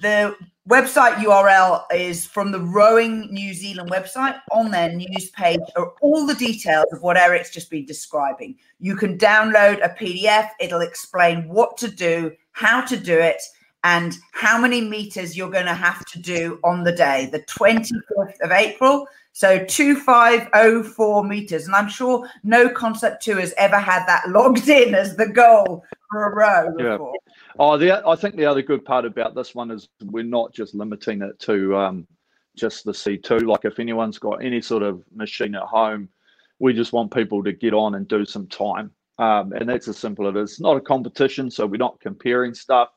the 0.00 0.36
website 0.68 1.14
URL 1.14 1.84
is 1.94 2.26
from 2.26 2.52
the 2.52 2.60
Rowing 2.60 3.32
New 3.32 3.54
Zealand 3.54 3.90
website. 3.90 4.38
On 4.52 4.70
their 4.70 4.92
news 4.92 5.30
page 5.30 5.60
are 5.76 5.92
all 6.00 6.26
the 6.26 6.34
details 6.34 6.86
of 6.92 7.02
what 7.02 7.16
Eric's 7.16 7.50
just 7.50 7.70
been 7.70 7.86
describing. 7.86 8.56
You 8.78 8.96
can 8.96 9.18
download 9.18 9.84
a 9.84 9.88
PDF, 9.88 10.50
it'll 10.60 10.80
explain 10.80 11.48
what 11.48 11.76
to 11.78 11.88
do, 11.88 12.32
how 12.52 12.82
to 12.82 12.96
do 12.96 13.18
it, 13.18 13.42
and 13.84 14.16
how 14.32 14.60
many 14.60 14.80
meters 14.80 15.36
you're 15.36 15.50
going 15.50 15.66
to 15.66 15.74
have 15.74 16.04
to 16.06 16.18
do 16.20 16.58
on 16.64 16.84
the 16.84 16.92
day, 16.92 17.28
the 17.32 17.40
25th 17.40 18.40
of 18.42 18.50
April. 18.50 19.06
So 19.32 19.64
2504 19.64 21.24
meters. 21.24 21.66
And 21.66 21.74
I'm 21.76 21.88
sure 21.88 22.28
no 22.42 22.68
Concept 22.68 23.22
2 23.22 23.36
has 23.36 23.54
ever 23.56 23.78
had 23.78 24.04
that 24.06 24.28
logged 24.28 24.68
in 24.68 24.94
as 24.94 25.16
the 25.16 25.28
goal 25.28 25.84
for 26.10 26.24
a 26.24 26.34
row 26.34 26.74
before. 26.76 27.14
Yeah. 27.14 27.47
Oh, 27.58 27.78
the, 27.78 28.06
I 28.06 28.16
think 28.16 28.36
the 28.36 28.46
other 28.46 28.62
good 28.62 28.84
part 28.84 29.04
about 29.04 29.34
this 29.34 29.54
one 29.54 29.70
is 29.70 29.88
we're 30.04 30.24
not 30.24 30.52
just 30.52 30.74
limiting 30.74 31.22
it 31.22 31.40
to 31.40 31.76
um, 31.76 32.06
just 32.56 32.84
the 32.84 32.92
C2. 32.92 33.46
Like 33.46 33.64
if 33.64 33.80
anyone's 33.80 34.18
got 34.18 34.44
any 34.44 34.60
sort 34.60 34.82
of 34.82 35.02
machine 35.14 35.54
at 35.54 35.62
home, 35.62 36.08
we 36.60 36.72
just 36.74 36.92
want 36.92 37.14
people 37.14 37.42
to 37.44 37.52
get 37.52 37.74
on 37.74 37.94
and 37.96 38.06
do 38.08 38.24
some 38.24 38.46
time. 38.48 38.92
Um, 39.18 39.52
and 39.52 39.68
that's 39.68 39.88
as 39.88 39.98
simple 39.98 40.28
as 40.28 40.36
it 40.36 40.38
is. 40.40 40.50
It's 40.52 40.60
not 40.60 40.76
a 40.76 40.80
competition, 40.80 41.50
so 41.50 41.66
we're 41.66 41.78
not 41.78 42.00
comparing 42.00 42.54
stuff. 42.54 42.90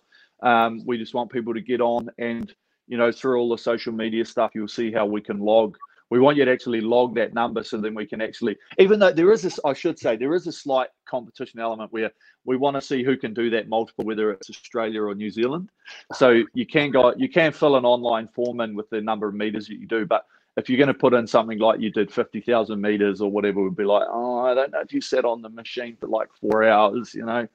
Um, 0.44 0.82
we 0.86 0.98
just 0.98 1.14
want 1.14 1.32
people 1.32 1.54
to 1.54 1.62
get 1.62 1.82
on 1.82 2.10
and, 2.20 2.54
you 2.88 2.98
know, 2.98 3.12
through 3.12 3.40
all 3.40 3.50
the 3.50 3.58
social 3.58 3.94
media 3.94 4.26
stuff, 4.26 4.52
you'll 4.54 4.68
see 4.68 4.92
how 4.92 5.06
we 5.06 5.22
can 5.22 5.40
log 5.40 5.78
we 6.12 6.20
want 6.20 6.38
you 6.38 6.46
to 6.46 6.52
actually 6.52 6.82
log 6.82 7.16
that 7.16 7.34
number 7.34 7.64
so 7.64 7.78
then 7.78 7.96
we 7.96 8.06
can 8.06 8.22
actually 8.22 8.56
even 8.78 9.00
though 9.00 9.12
there 9.12 9.32
is 9.32 9.42
this 9.42 9.60
i 9.66 9.74
should 9.74 9.98
say 9.98 10.16
there 10.16 10.36
is 10.36 10.46
a 10.46 10.52
slight 10.52 10.90
competition 11.06 11.60
element 11.60 11.92
where 11.92 12.12
we 12.46 12.58
want 12.58 12.76
to 12.76 12.82
see 12.82 13.04
who 13.04 13.18
can 13.18 13.34
do 13.34 13.50
that 13.50 13.68
multiple 13.68 14.06
whether 14.06 14.32
it's 14.32 14.50
australia 14.50 15.02
or 15.02 15.16
new 15.16 15.32
zealand 15.32 15.70
so 16.14 16.44
you 16.54 16.66
can 16.66 16.92
go 16.92 17.14
you 17.18 17.30
can 17.30 17.52
fill 17.52 17.76
an 17.76 17.86
online 17.86 18.28
form 18.28 18.62
in 18.62 18.76
with 18.76 18.90
the 18.92 19.02
number 19.02 19.28
of 19.28 19.34
meters 19.34 19.68
that 19.68 19.80
you 19.80 19.88
do 19.88 20.06
but 20.06 20.26
if 20.58 20.70
you're 20.70 20.78
going 20.78 20.88
to 20.88 20.94
put 20.94 21.14
in 21.14 21.26
something 21.26 21.60
like 21.60 21.80
you 21.80 21.90
did 21.92 22.12
50,000 22.12 22.80
meters 22.80 23.22
or 23.22 23.32
whatever, 23.32 23.64
would 23.64 23.78
be 23.78 23.86
like, 23.86 24.06
oh, 24.12 24.40
I 24.40 24.54
don't 24.54 24.72
know 24.72 24.82
if 24.82 24.92
you 24.92 25.00
sat 25.00 25.24
on 25.24 25.42
the 25.42 25.48
machine 25.48 25.96
for 25.98 26.08
like 26.08 26.28
four 26.42 26.66
hours, 26.66 27.14
you 27.14 27.26
know. 27.26 27.48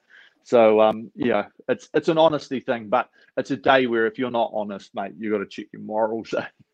So 0.44 0.80
um, 0.80 1.10
yeah, 1.16 1.46
it's 1.68 1.88
it's 1.92 2.08
an 2.08 2.18
honesty 2.18 2.60
thing, 2.60 2.88
but 2.88 3.10
it's 3.36 3.50
a 3.50 3.56
day 3.56 3.86
where 3.88 4.06
if 4.06 4.16
you're 4.16 4.30
not 4.30 4.52
honest, 4.54 4.94
mate, 4.94 5.12
you 5.18 5.30
got 5.30 5.38
to 5.38 5.46
check 5.46 5.66
your 5.72 5.82
morals. 5.82 6.32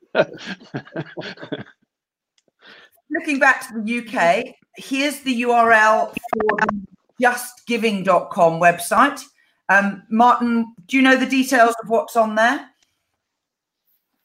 Looking 3.10 3.38
back 3.38 3.66
to 3.68 3.80
the 3.80 3.98
UK, 3.98 4.54
here's 4.76 5.20
the 5.20 5.42
URL 5.42 6.08
for 6.12 6.56
the 6.58 6.86
justgiving.com 7.22 8.60
website. 8.60 9.20
Um, 9.68 10.02
Martin, 10.10 10.74
do 10.86 10.96
you 10.96 11.02
know 11.02 11.16
the 11.16 11.26
details 11.26 11.74
of 11.82 11.88
what's 11.88 12.16
on 12.16 12.34
there? 12.34 12.68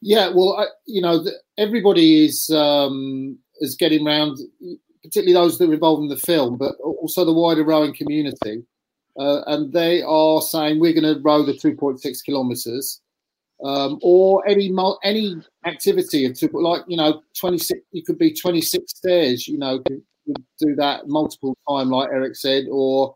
Yeah, 0.01 0.29
well, 0.34 0.58
I, 0.58 0.67
you 0.86 1.01
know, 1.01 1.24
the, 1.24 1.34
everybody 1.58 2.25
is 2.25 2.50
um, 2.50 3.38
is 3.60 3.75
getting 3.75 4.06
around, 4.06 4.38
particularly 5.03 5.34
those 5.34 5.58
that 5.58 5.70
are 5.70 5.74
involved 5.74 6.03
in 6.03 6.10
the 6.10 6.17
film, 6.17 6.58
but 6.58 6.75
also 6.79 7.25
the 7.25 7.34
wider 7.34 7.63
rowing 7.63 7.96
community. 7.96 8.63
Uh, 9.17 9.41
and 9.48 9.74
they 9.74 10.03
are 10.03 10.41
saying 10.41 10.79
we're 10.79 10.94
going 10.94 11.15
to 11.15 11.20
row 11.22 11.41
the 11.41 11.53
2.6 11.53 12.24
kilometres 12.24 13.01
um, 13.64 14.00
or 14.02 14.48
any 14.48 14.72
any 15.04 15.36
activity 15.66 16.26
of 16.26 16.38
like 16.54 16.82
you 16.88 16.98
know 16.98 17.22
26 17.40 17.80
you 17.92 18.04
could 18.04 18.18
be 18.18 18.34
26 18.34 18.84
stairs 18.96 19.48
you 19.48 19.58
know 19.58 19.80
could, 19.80 20.04
do 20.60 20.76
that 20.76 21.08
multiple 21.08 21.56
time 21.70 21.90
like 21.90 22.10
eric 22.12 22.36
said 22.36 22.66
or 22.70 23.16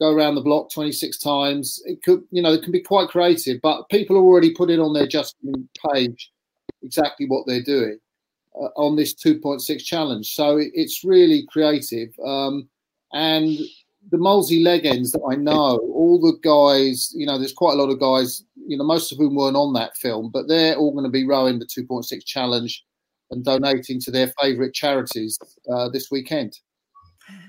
go 0.00 0.12
around 0.12 0.34
the 0.34 0.40
block 0.40 0.70
26 0.70 1.18
times. 1.18 1.82
It 1.84 2.02
could 2.02 2.22
you 2.30 2.42
know 2.42 2.52
it 2.52 2.62
can 2.62 2.72
be 2.72 2.80
quite 2.80 3.08
creative 3.08 3.60
but 3.62 3.88
people 3.88 4.16
are 4.16 4.22
already 4.22 4.54
put 4.54 4.70
it 4.70 4.78
on 4.78 4.92
their 4.92 5.06
just 5.06 5.36
page 5.92 6.30
exactly 6.82 7.26
what 7.26 7.46
they're 7.46 7.62
doing 7.62 7.98
uh, 8.54 8.68
on 8.76 8.96
this 8.96 9.14
2.6 9.14 9.84
challenge. 9.84 10.34
So 10.34 10.58
it, 10.58 10.70
it's 10.74 11.04
really 11.04 11.46
creative 11.50 12.10
um, 12.24 12.68
and 13.12 13.58
the 14.10 14.16
Molesey 14.16 14.62
leg 14.62 14.86
ends 14.86 15.12
that 15.12 15.26
I 15.28 15.34
know, 15.34 15.78
all 15.78 16.20
the 16.20 16.38
guys, 16.42 17.12
you 17.14 17.26
know, 17.26 17.36
there's 17.36 17.52
quite 17.52 17.74
a 17.74 17.82
lot 17.82 17.90
of 17.90 18.00
guys 18.00 18.44
you 18.68 18.76
know, 18.76 18.84
most 18.84 19.10
of 19.10 19.18
whom 19.18 19.34
weren't 19.34 19.56
on 19.56 19.72
that 19.72 19.96
film, 19.96 20.30
but 20.30 20.46
they're 20.46 20.76
all 20.76 20.92
going 20.92 21.04
to 21.04 21.10
be 21.10 21.26
rowing 21.26 21.58
the 21.58 21.64
2.6 21.64 22.24
challenge 22.24 22.84
and 23.30 23.44
donating 23.44 23.98
to 24.00 24.10
their 24.10 24.32
favourite 24.40 24.74
charities 24.74 25.38
uh, 25.72 25.88
this 25.88 26.10
weekend. 26.10 26.58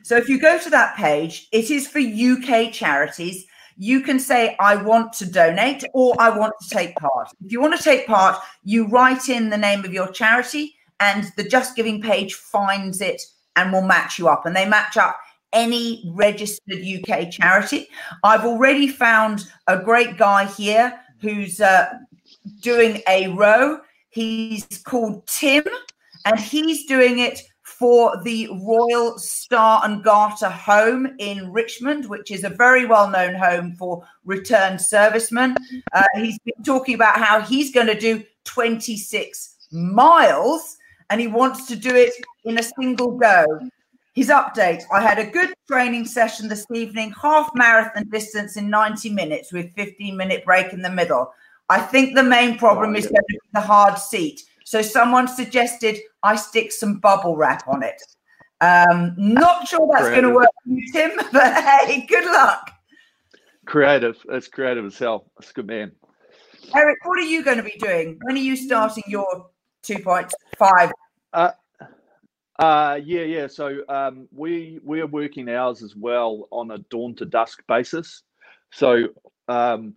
So 0.03 0.15
if 0.15 0.29
you 0.29 0.39
go 0.39 0.57
to 0.57 0.69
that 0.69 0.95
page, 0.95 1.47
it 1.51 1.69
is 1.69 1.88
for 1.88 1.99
UK 1.99 2.71
charities. 2.71 3.45
You 3.75 4.01
can 4.01 4.19
say, 4.19 4.55
I 4.59 4.77
want 4.77 5.11
to 5.13 5.25
donate 5.25 5.83
or 5.93 6.15
I 6.19 6.29
want 6.29 6.53
to 6.61 6.69
take 6.69 6.95
part. 6.95 7.29
If 7.45 7.51
you 7.51 7.61
want 7.61 7.77
to 7.77 7.83
take 7.83 8.07
part, 8.07 8.41
you 8.63 8.88
write 8.88 9.27
in 9.27 9.49
the 9.49 9.57
name 9.57 9.83
of 9.83 9.93
your 9.93 10.11
charity 10.11 10.73
and 11.01 11.31
the 11.35 11.43
Just 11.43 11.75
Giving 11.75 12.01
page 12.01 12.33
finds 12.33 13.01
it 13.01 13.21
and 13.57 13.73
will 13.73 13.81
match 13.81 14.19
you 14.19 14.29
up. 14.29 14.45
And 14.45 14.55
they 14.55 14.67
match 14.67 14.95
up 14.95 15.17
any 15.53 16.11
registered 16.13 16.79
UK 16.83 17.31
charity. 17.31 17.88
I've 18.23 18.45
already 18.45 18.88
found 18.88 19.49
a 19.67 19.77
great 19.77 20.17
guy 20.17 20.45
here 20.45 20.99
who's 21.21 21.61
uh, 21.61 21.93
doing 22.61 23.01
a 23.07 23.27
row. 23.29 23.79
He's 24.09 24.65
called 24.83 25.27
Tim, 25.27 25.63
and 26.25 26.39
he's 26.39 26.85
doing 26.85 27.19
it 27.19 27.41
for 27.63 28.21
the 28.23 28.49
Royal 28.61 29.17
Star 29.17 29.81
and 29.85 30.03
Garter 30.03 30.49
home 30.49 31.15
in 31.19 31.51
Richmond, 31.51 32.09
which 32.09 32.29
is 32.29 32.43
a 32.43 32.49
very 32.49 32.85
well 32.85 33.09
known 33.09 33.35
home 33.35 33.73
for 33.75 34.05
returned 34.25 34.81
servicemen. 34.81 35.55
Uh, 35.93 36.03
he's 36.15 36.39
been 36.39 36.61
talking 36.65 36.95
about 36.95 37.17
how 37.17 37.39
he's 37.39 37.73
going 37.73 37.88
to 37.88 37.97
do 37.97 38.23
26 38.43 39.67
miles. 39.71 40.77
and 41.11 41.19
he 41.19 41.27
wants 41.27 41.65
to 41.65 41.75
do 41.75 41.95
it 41.95 42.13
in 42.45 42.59
a 42.59 42.63
single 42.63 43.17
go. 43.17 43.45
His 44.19 44.27
update 44.27 44.83
I 44.91 44.99
had 44.99 45.17
a 45.17 45.31
good 45.31 45.53
training 45.65 46.03
session 46.03 46.49
this 46.49 46.65
evening, 46.73 47.13
half 47.21 47.49
marathon 47.55 48.03
distance 48.09 48.57
in 48.57 48.69
90 48.69 49.11
minutes 49.11 49.53
with 49.53 49.73
15 49.75 50.17
minute 50.17 50.43
break 50.43 50.73
in 50.73 50.81
the 50.81 50.89
middle. 50.89 51.31
I 51.69 51.79
think 51.79 52.15
the 52.15 52.23
main 52.23 52.57
problem 52.57 52.97
is 52.97 53.05
going 53.05 53.15
to 53.15 53.25
be 53.29 53.39
the 53.53 53.61
hard 53.61 53.97
seat. 53.97 54.41
So 54.65 54.81
someone 54.81 55.29
suggested 55.29 55.99
I 56.21 56.35
stick 56.35 56.73
some 56.73 56.99
bubble 56.99 57.38
wrap 57.38 57.65
on 57.65 57.81
it. 57.81 58.01
Um, 58.59 59.15
not 59.17 59.69
sure 59.69 59.89
that's 59.89 60.09
going 60.09 60.23
to 60.23 60.33
work 60.33 60.49
for 60.65 60.69
you, 60.69 60.91
Tim, 60.91 61.11
but 61.31 61.63
hey, 61.63 62.05
good 62.05 62.25
luck. 62.25 62.71
Creative. 63.65 64.17
It's 64.31 64.49
creative 64.49 64.83
as 64.83 64.99
hell. 64.99 65.31
That's 65.39 65.51
a 65.51 65.53
good 65.53 65.67
man. 65.67 65.93
Eric, 66.75 66.97
what 67.05 67.19
are 67.19 67.21
you 67.21 67.41
going 67.41 67.55
to 67.55 67.63
be 67.63 67.77
doing? 67.79 68.19
When 68.23 68.35
are 68.35 68.39
you 68.39 68.57
starting 68.57 69.05
your 69.07 69.49
2.5? 69.83 70.91
Uh, 71.31 71.51
uh, 72.59 72.99
yeah, 73.03 73.21
yeah. 73.23 73.47
So 73.47 73.81
um, 73.89 74.27
we 74.31 74.79
we 74.83 75.01
are 75.01 75.07
working 75.07 75.49
ours 75.49 75.81
as 75.81 75.95
well 75.95 76.47
on 76.51 76.71
a 76.71 76.79
dawn 76.89 77.15
to 77.15 77.25
dusk 77.25 77.63
basis. 77.67 78.23
So 78.71 79.07
um, 79.47 79.95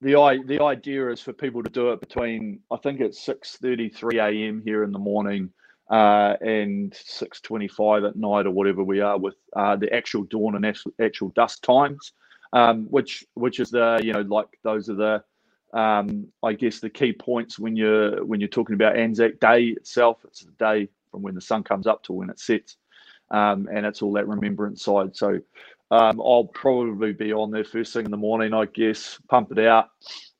the 0.00 0.42
the 0.46 0.62
idea 0.62 1.10
is 1.10 1.20
for 1.20 1.32
people 1.32 1.62
to 1.62 1.70
do 1.70 1.90
it 1.92 2.00
between 2.00 2.60
I 2.70 2.76
think 2.78 3.00
it's 3.00 3.24
six 3.24 3.56
thirty 3.58 3.88
three 3.88 4.18
a.m. 4.18 4.60
here 4.64 4.82
in 4.82 4.92
the 4.92 4.98
morning 4.98 5.50
uh, 5.90 6.36
and 6.40 6.94
six 6.94 7.40
twenty 7.40 7.68
five 7.68 8.04
at 8.04 8.16
night 8.16 8.46
or 8.46 8.50
whatever 8.50 8.82
we 8.82 9.00
are 9.00 9.18
with 9.18 9.36
uh, 9.54 9.76
the 9.76 9.92
actual 9.94 10.24
dawn 10.24 10.56
and 10.56 10.76
actual 11.00 11.28
dusk 11.30 11.62
times, 11.62 12.12
um, 12.52 12.86
which 12.90 13.24
which 13.34 13.60
is 13.60 13.70
the 13.70 14.00
you 14.02 14.12
know 14.12 14.22
like 14.22 14.48
those 14.64 14.90
are 14.90 14.94
the 14.94 15.78
um, 15.78 16.26
I 16.42 16.54
guess 16.54 16.80
the 16.80 16.90
key 16.90 17.12
points 17.12 17.58
when 17.58 17.76
you're 17.76 18.24
when 18.24 18.40
you're 18.40 18.48
talking 18.48 18.74
about 18.74 18.96
Anzac 18.96 19.38
Day 19.38 19.66
itself. 19.66 20.18
It's 20.24 20.44
the 20.44 20.52
day 20.52 20.88
from 21.10 21.22
when 21.22 21.34
the 21.34 21.40
sun 21.40 21.62
comes 21.62 21.86
up 21.86 22.02
to 22.04 22.12
when 22.12 22.30
it 22.30 22.40
sets, 22.40 22.76
um, 23.30 23.68
and 23.72 23.86
it's 23.86 24.02
all 24.02 24.12
that 24.12 24.28
remembrance 24.28 24.84
side. 24.84 25.16
So 25.16 25.40
um, 25.90 26.20
I'll 26.20 26.50
probably 26.52 27.12
be 27.12 27.32
on 27.32 27.50
there 27.50 27.64
first 27.64 27.92
thing 27.92 28.04
in 28.04 28.10
the 28.10 28.16
morning, 28.16 28.54
I 28.54 28.66
guess, 28.66 29.18
pump 29.28 29.52
it 29.52 29.66
out. 29.66 29.88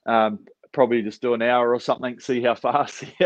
Um, 0.06 0.40
probably 0.72 1.02
just 1.02 1.20
do 1.20 1.34
an 1.34 1.42
hour 1.42 1.74
or 1.74 1.80
something, 1.80 2.20
see 2.20 2.42
how 2.42 2.54
fast. 2.54 3.04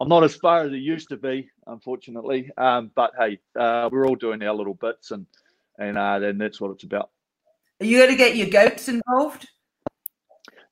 I'm 0.00 0.08
not 0.08 0.24
as 0.24 0.34
far 0.34 0.64
as 0.64 0.72
it 0.72 0.78
used 0.78 1.08
to 1.10 1.16
be, 1.16 1.48
unfortunately. 1.66 2.50
Um, 2.56 2.90
but 2.94 3.12
hey, 3.18 3.38
uh, 3.58 3.88
we're 3.90 4.06
all 4.06 4.16
doing 4.16 4.42
our 4.42 4.54
little 4.54 4.74
bits, 4.74 5.12
and 5.12 5.26
and 5.78 5.96
uh, 5.96 6.18
then 6.18 6.38
that's 6.38 6.60
what 6.60 6.72
it's 6.72 6.84
about. 6.84 7.10
Are 7.80 7.86
you 7.86 7.98
going 7.98 8.10
to 8.10 8.16
get 8.16 8.36
your 8.36 8.48
goats 8.48 8.88
involved? 8.88 9.48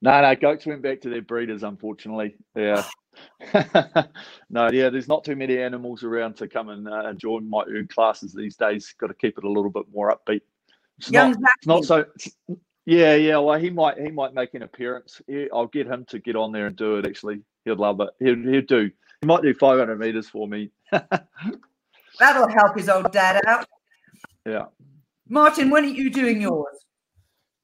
No, 0.03 0.21
no, 0.21 0.35
goats 0.35 0.67
went 0.67 0.83
back 0.83 1.01
to 1.03 1.11
their 1.11 1.23
breeders, 1.23 1.63
unfortunately. 1.63 2.37
Yeah. 2.57 2.85
no, 4.51 4.71
yeah, 4.71 4.89
there's 4.89 5.09
not 5.09 5.25
too 5.25 5.37
many 5.37 5.59
animals 5.59 6.05
around 6.05 6.37
to 6.37 6.49
come 6.49 6.69
and 6.69 6.89
uh, 6.89 7.13
join 7.15 7.49
my 7.49 7.63
erg 7.69 7.89
classes 7.89 8.33
these 8.33 8.57
days. 8.57 8.95
Got 8.99 9.09
to 9.09 9.15
keep 9.15 9.39
it 9.39 9.45
a 9.45 9.49
little 9.49 9.71
bit 9.71 9.85
more 9.93 10.11
upbeat. 10.15 10.43
It's 10.99 11.11
Young 11.11 11.33
not, 11.33 11.51
it's 11.59 11.67
not 11.67 11.85
so. 11.85 12.05
Yeah, 12.87 13.15
yeah. 13.15 13.39
Well, 13.39 13.59
he 13.59 13.71
might 13.71 13.99
he 13.99 14.11
might 14.11 14.35
make 14.35 14.55
an 14.55 14.63
appearance. 14.63 15.21
I'll 15.53 15.67
get 15.67 15.87
him 15.87 16.05
to 16.09 16.19
get 16.19 16.37
on 16.37 16.53
there 16.53 16.67
and 16.67 16.77
do 16.77 16.97
it. 16.97 17.07
Actually, 17.07 17.43
he'd 17.65 17.79
love 17.79 18.01
it. 18.01 18.11
He'll, 18.19 18.37
he'll 18.37 18.63
do. 18.63 18.91
He 19.21 19.27
might 19.27 19.43
do 19.43 19.55
500 19.55 19.99
meters 19.99 20.29
for 20.29 20.49
me. 20.49 20.71
That'll 20.91 22.49
help 22.49 22.77
his 22.77 22.89
old 22.89 23.13
dad 23.13 23.41
out. 23.47 23.67
Yeah. 24.47 24.67
Martin, 25.29 25.71
when 25.71 25.85
are 25.85 25.89
you 25.89 26.11
doing 26.11 26.41
yours? 26.41 26.77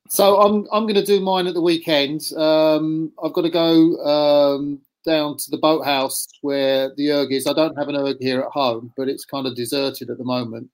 So 0.09 0.41
I'm 0.41 0.67
I'm 0.73 0.85
going 0.85 0.95
to 0.95 1.05
do 1.05 1.21
mine 1.21 1.47
at 1.47 1.55
the 1.55 1.61
weekend. 1.61 2.33
Um, 2.37 3.13
I've 3.23 3.33
got 3.33 3.43
to 3.43 3.51
go 3.51 3.97
um, 4.05 4.81
down 5.07 5.37
to 5.39 5.51
the 5.51 5.59
boathouse 5.59 6.27
where 6.43 6.93
the 6.97 7.13
erg 7.13 7.33
is. 7.33 7.47
I 7.47 7.53
don't 7.53 7.77
have 7.79 7.89
an 7.89 7.97
erg 7.97 8.17
here 8.21 8.41
at 8.41 8.51
home, 8.53 8.93
but 8.97 9.09
it's 9.09 9.25
kind 9.25 9.47
of 9.47 9.55
deserted 9.55 10.11
at 10.11 10.19
the 10.19 10.25
moment. 10.25 10.69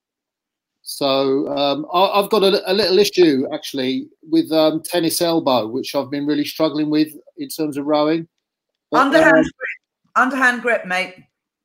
So 0.82 1.48
um, 1.56 1.86
I, 1.94 2.20
have 2.20 2.30
got 2.30 2.42
a, 2.42 2.70
a, 2.70 2.74
little 2.74 2.98
issue 2.98 3.46
actually 3.54 4.08
with 4.28 4.50
um, 4.50 4.82
tennis 4.82 5.22
elbow, 5.22 5.68
which 5.68 5.94
I've 5.94 6.10
been 6.10 6.26
really 6.26 6.44
struggling 6.44 6.90
with 6.90 7.14
in 7.38 7.48
terms 7.48 7.76
of 7.76 7.86
rowing. 7.86 8.26
But, 8.90 9.02
underhand 9.02 9.36
um, 9.36 9.42
grip, 9.42 10.16
underhand 10.16 10.62
grip, 10.62 10.86
mate. 10.86 11.14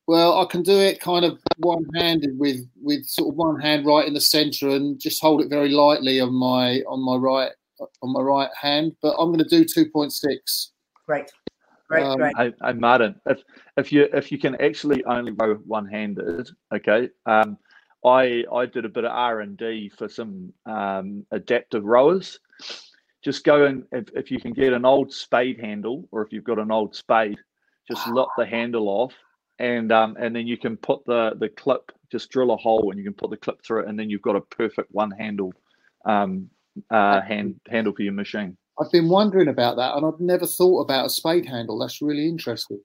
Well, 0.06 0.40
I 0.40 0.46
can 0.46 0.62
do 0.62 0.80
it 0.80 1.02
kind 1.02 1.26
of 1.26 1.40
one-handed 1.58 2.38
with 2.40 2.66
with 2.82 3.06
sort 3.06 3.30
of 3.30 3.36
one 3.36 3.60
hand 3.60 3.86
right 3.86 4.08
in 4.08 4.14
the 4.14 4.22
centre 4.22 4.70
and 4.70 5.00
just 5.00 5.22
hold 5.22 5.42
it 5.42 5.50
very 5.50 5.70
lightly 5.70 6.22
on 6.22 6.34
my 6.34 6.82
on 6.88 7.04
my 7.04 7.16
right 7.16 7.52
on 8.02 8.14
my 8.14 8.22
right 8.22 8.50
hand. 8.60 8.96
But 9.02 9.16
I'm 9.20 9.34
going 9.34 9.44
to 9.44 9.50
do 9.50 9.66
two 9.66 9.90
point 9.90 10.14
six. 10.14 10.72
Great. 11.06 11.32
Great, 11.88 12.04
um, 12.04 12.18
great. 12.18 12.36
Hey, 12.38 12.54
hey, 12.62 12.74
Martin, 12.74 13.20
if 13.26 13.42
if 13.78 13.92
you 13.92 14.08
if 14.14 14.32
you 14.32 14.38
can 14.38 14.60
actually 14.62 15.04
only 15.06 15.32
row 15.32 15.56
one-handed, 15.56 16.50
okay, 16.74 17.10
um, 17.26 17.58
I 18.06 18.44
I 18.54 18.66
did 18.66 18.86
a 18.86 18.90
bit 18.90 19.06
of 19.06 19.12
R 19.12 19.40
and 19.40 19.58
D 19.58 19.90
for 19.90 20.10
some 20.10 20.54
um, 20.66 21.26
adaptive 21.32 21.86
rowers. 21.86 22.40
Just 23.24 23.44
go 23.44 23.66
and 23.66 23.84
if, 23.92 24.10
if 24.16 24.32
you 24.32 24.40
can 24.40 24.54
get 24.54 24.74
an 24.74 24.86
old 24.86 25.14
spade 25.14 25.60
handle, 25.60 26.08
or 26.12 26.22
if 26.24 26.32
you've 26.34 26.44
got 26.44 26.60
an 26.60 26.72
old 26.72 26.96
spade, 26.96 27.40
just 27.88 28.06
lop 28.08 28.30
the 28.38 28.46
handle 28.46 28.90
off, 28.90 29.14
and 29.60 29.92
um, 29.92 30.18
and 30.20 30.36
then 30.36 30.46
you 30.46 30.58
can 30.58 30.76
put 30.76 31.06
the 31.06 31.36
the 31.40 31.50
clip, 31.50 31.92
just 32.12 32.30
drill 32.30 32.52
a 32.52 32.58
hole, 32.58 32.92
and 32.92 33.00
you 33.00 33.06
can 33.06 33.14
put 33.14 33.30
the 33.30 33.38
clip 33.38 33.64
through 33.64 33.84
it, 33.84 33.88
and 33.88 33.98
then 33.98 34.10
you've 34.10 34.22
got 34.22 34.36
a 34.36 34.42
perfect 34.42 34.92
one 34.92 35.12
handle 35.12 35.54
um, 36.06 36.50
uh, 36.92 37.22
hand 37.22 37.60
handle 37.70 37.94
for 37.94 38.04
your 38.04 38.14
machine. 38.14 38.58
I've 38.80 38.92
been 38.92 39.10
wondering 39.10 39.48
about 39.48 39.78
that, 39.78 39.96
and 39.96 40.06
I've 40.06 40.20
never 40.20 40.46
thought 40.46 40.82
about 40.82 41.08
a 41.08 41.10
spade 41.10 41.46
handle. 41.46 41.80
That's 41.80 42.02
really 42.02 42.28
interesting. 42.28 42.80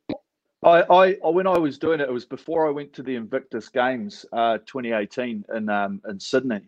I, 0.64 0.82
I, 0.82 1.16
when 1.28 1.46
I 1.46 1.58
was 1.58 1.78
doing 1.78 2.00
it, 2.00 2.08
it 2.08 2.12
was 2.12 2.24
before 2.24 2.66
I 2.66 2.70
went 2.70 2.92
to 2.94 3.02
the 3.02 3.16
Invictus 3.16 3.68
Games, 3.68 4.24
uh, 4.32 4.58
2018 4.58 5.44
in 5.54 5.68
um, 5.68 6.00
in 6.08 6.20
Sydney, 6.20 6.60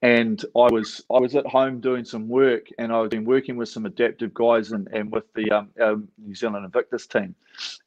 and 0.00 0.42
I 0.56 0.68
was 0.70 1.04
I 1.12 1.18
was 1.18 1.34
at 1.34 1.46
home 1.46 1.80
doing 1.80 2.04
some 2.04 2.28
work, 2.28 2.68
and 2.78 2.92
I've 2.92 3.10
been 3.10 3.24
working 3.24 3.56
with 3.56 3.68
some 3.68 3.84
adaptive 3.84 4.32
guys 4.32 4.72
and, 4.72 4.88
and 4.92 5.10
with 5.10 5.24
the 5.34 5.50
um, 5.50 5.70
um, 5.80 6.08
New 6.18 6.34
Zealand 6.34 6.64
Invictus 6.64 7.06
team, 7.06 7.34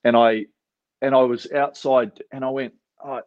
and 0.04 0.15
I 0.15 0.45
and 1.02 1.15
I 1.15 1.21
was 1.21 1.50
outside, 1.52 2.12
and 2.32 2.43
I 2.43 2.50
went, 2.50 2.74
oh, 3.04 3.21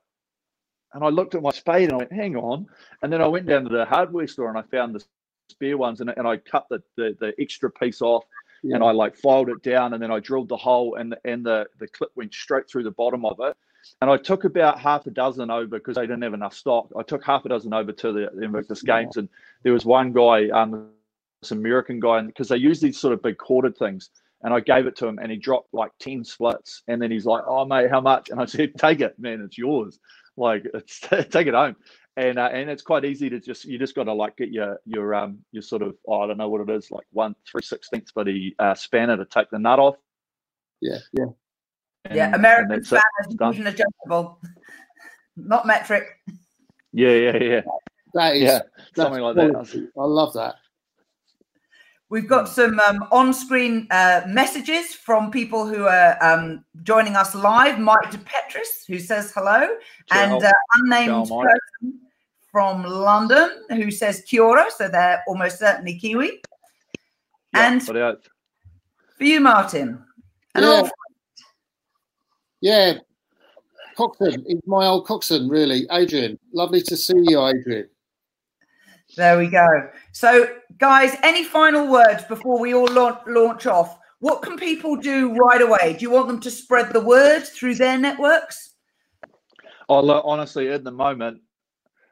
and 0.92 1.02
I 1.02 1.08
looked 1.08 1.34
at 1.34 1.42
my 1.42 1.50
spade, 1.50 1.84
and 1.84 1.94
I 1.94 1.96
went, 1.96 2.12
hang 2.12 2.36
on, 2.36 2.66
and 3.02 3.12
then 3.12 3.22
I 3.22 3.26
went 3.26 3.46
down 3.46 3.64
to 3.64 3.70
the 3.70 3.84
hardware 3.84 4.28
store, 4.28 4.48
and 4.48 4.58
I 4.58 4.62
found 4.62 4.94
the 4.94 5.04
spare 5.48 5.76
ones, 5.76 6.00
and, 6.00 6.10
and 6.10 6.26
I 6.26 6.36
cut 6.36 6.66
the, 6.70 6.82
the 6.96 7.16
the 7.18 7.34
extra 7.38 7.70
piece 7.70 8.02
off 8.02 8.24
yeah. 8.62 8.76
and 8.76 8.84
I 8.84 8.90
like 8.90 9.16
filed 9.16 9.48
it 9.48 9.62
down 9.62 9.94
and 9.94 10.02
then 10.02 10.10
I 10.10 10.20
drilled 10.20 10.48
the 10.48 10.56
hole 10.56 10.96
and 10.96 11.16
and 11.24 11.44
the 11.44 11.66
the 11.78 11.88
clip 11.88 12.10
went 12.14 12.34
straight 12.34 12.68
through 12.68 12.84
the 12.84 12.90
bottom 12.90 13.24
of 13.24 13.38
it. 13.40 13.56
And 14.00 14.10
I 14.10 14.16
took 14.16 14.44
about 14.44 14.78
half 14.78 15.06
a 15.06 15.10
dozen 15.10 15.50
over 15.50 15.78
because 15.78 15.96
they 15.96 16.02
didn't 16.02 16.22
have 16.22 16.34
enough 16.34 16.54
stock. 16.54 16.88
I 16.98 17.02
took 17.02 17.24
half 17.24 17.44
a 17.44 17.48
dozen 17.48 17.72
over 17.72 17.92
to 17.92 18.12
the, 18.12 18.30
the 18.34 18.42
Invictus 18.42 18.82
Games, 18.82 19.16
and 19.16 19.28
there 19.62 19.72
was 19.72 19.86
one 19.86 20.12
guy, 20.12 20.48
um, 20.50 20.90
this 21.40 21.52
American 21.52 21.98
guy, 21.98 22.20
because 22.22 22.48
they 22.48 22.56
use 22.56 22.80
these 22.80 22.98
sort 22.98 23.14
of 23.14 23.22
big 23.22 23.38
corded 23.38 23.78
things. 23.78 24.10
And 24.42 24.52
I 24.52 24.60
gave 24.60 24.86
it 24.86 24.96
to 24.96 25.06
him, 25.06 25.18
and 25.18 25.30
he 25.32 25.38
dropped 25.38 25.72
like 25.72 25.92
ten 26.00 26.22
splits. 26.22 26.82
And 26.86 27.00
then 27.00 27.10
he's 27.10 27.24
like, 27.24 27.44
"Oh 27.46 27.64
mate, 27.64 27.88
how 27.90 28.00
much?" 28.00 28.28
And 28.30 28.40
I 28.40 28.44
said, 28.44 28.72
"Take 28.76 29.00
it, 29.00 29.18
man. 29.18 29.40
It's 29.40 29.56
yours. 29.56 29.98
Like, 30.36 30.64
it's 30.74 31.00
take 31.30 31.46
it 31.46 31.54
home." 31.54 31.76
And 32.18 32.36
uh, 32.36 32.50
and 32.52 32.68
it's 32.68 32.82
quite 32.82 33.04
easy 33.04 33.30
to 33.30 33.38
just 33.38 33.64
you 33.64 33.78
just 33.78 33.94
got 33.94 34.04
to 34.04 34.12
like 34.12 34.36
get 34.36 34.50
your 34.50 34.80
your 34.84 35.14
um 35.14 35.38
your 35.52 35.62
sort 35.62 35.82
of 35.82 35.94
oh, 36.08 36.22
I 36.22 36.26
don't 36.26 36.36
know 36.36 36.48
what 36.48 36.68
it 36.68 36.70
is 36.70 36.90
like 36.90 37.06
one 37.12 37.34
three 37.50 37.62
sixteenths 37.62 38.10
but 38.12 38.28
a 38.28 38.52
uh, 38.58 38.74
spanner 38.74 39.16
to 39.16 39.24
take 39.24 39.50
the 39.50 39.58
nut 39.58 39.78
off. 39.78 39.96
Yeah, 40.80 40.98
yeah, 41.12 41.26
and, 42.06 42.16
yeah. 42.16 42.34
American 42.34 42.84
spanners 42.84 43.04
diffusion 43.30 43.68
adjustable, 43.68 44.40
not 45.36 45.66
metric. 45.66 46.08
Yeah, 46.92 47.10
yeah, 47.10 47.36
yeah. 47.36 47.60
That 48.14 48.34
is 48.34 48.42
yeah, 48.42 48.60
something 48.96 49.22
like 49.22 49.36
that. 49.36 49.90
I 49.96 50.04
love 50.04 50.32
that. 50.32 50.56
We've 52.10 52.26
got 52.26 52.48
some 52.48 52.80
um, 52.80 53.06
on-screen 53.12 53.86
uh, 53.90 54.22
messages 54.26 54.94
from 54.94 55.30
people 55.30 55.66
who 55.66 55.84
are 55.84 56.16
um, 56.24 56.64
joining 56.82 57.16
us 57.16 57.34
live. 57.34 57.78
Mike 57.78 58.10
DePetris, 58.10 58.86
who 58.88 58.98
says 58.98 59.30
hello, 59.34 59.68
Ciao. 60.10 60.36
and 60.36 60.42
uh, 60.42 60.52
unnamed 60.80 61.28
Ciao, 61.28 61.42
person 61.42 62.00
from 62.50 62.82
London 62.84 63.64
who 63.70 63.90
says 63.90 64.24
Kia 64.26 64.42
ora, 64.42 64.66
so 64.74 64.88
they're 64.88 65.22
almost 65.26 65.58
certainly 65.58 65.98
Kiwi. 65.98 66.40
Yeah, 67.54 67.72
and 67.72 67.82
for 67.82 69.24
you, 69.24 69.40
Martin. 69.40 70.04
yeah. 70.54 70.88
yeah, 72.60 72.94
Coxon 73.96 74.44
is 74.46 74.60
my 74.66 74.86
old 74.86 75.06
Coxon, 75.06 75.48
really. 75.48 75.86
Adrian, 75.90 76.38
lovely 76.52 76.80
to 76.82 76.96
see 76.96 77.14
you, 77.16 77.44
Adrian. 77.44 77.88
There 79.16 79.38
we 79.38 79.48
go. 79.48 79.66
So, 80.12 80.48
guys, 80.78 81.16
any 81.22 81.42
final 81.42 81.90
words 81.90 82.24
before 82.24 82.60
we 82.60 82.74
all 82.74 82.86
launch, 82.92 83.18
launch 83.26 83.66
off? 83.66 83.98
What 84.20 84.42
can 84.42 84.56
people 84.56 84.96
do 84.96 85.34
right 85.34 85.62
away? 85.62 85.96
Do 85.98 86.02
you 86.02 86.10
want 86.10 86.28
them 86.28 86.40
to 86.40 86.50
spread 86.50 86.92
the 86.92 87.00
word 87.00 87.40
through 87.40 87.76
their 87.76 87.98
networks? 87.98 88.74
Oh, 89.88 89.98
uh, 89.98 90.02
look, 90.02 90.22
honestly, 90.24 90.70
at 90.70 90.84
the 90.84 90.90
moment, 90.90 91.40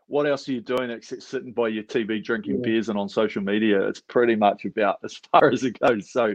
what 0.09 0.27
else 0.27 0.49
are 0.49 0.53
you 0.53 0.61
doing 0.61 0.91
except 0.91 1.23
sitting 1.23 1.53
by 1.53 1.69
your 1.69 1.83
TV 1.83 2.23
drinking 2.23 2.57
yeah. 2.57 2.63
beers 2.63 2.89
and 2.89 2.99
on 2.99 3.09
social 3.09 3.43
media? 3.43 3.87
It's 3.89 4.01
pretty 4.01 4.37
much 4.37 4.65
about 4.65 4.99
as 5.05 5.17
far 5.33 5.51
as 5.51 5.65
it 5.65 5.79
goes. 5.79 6.11
So 6.11 6.35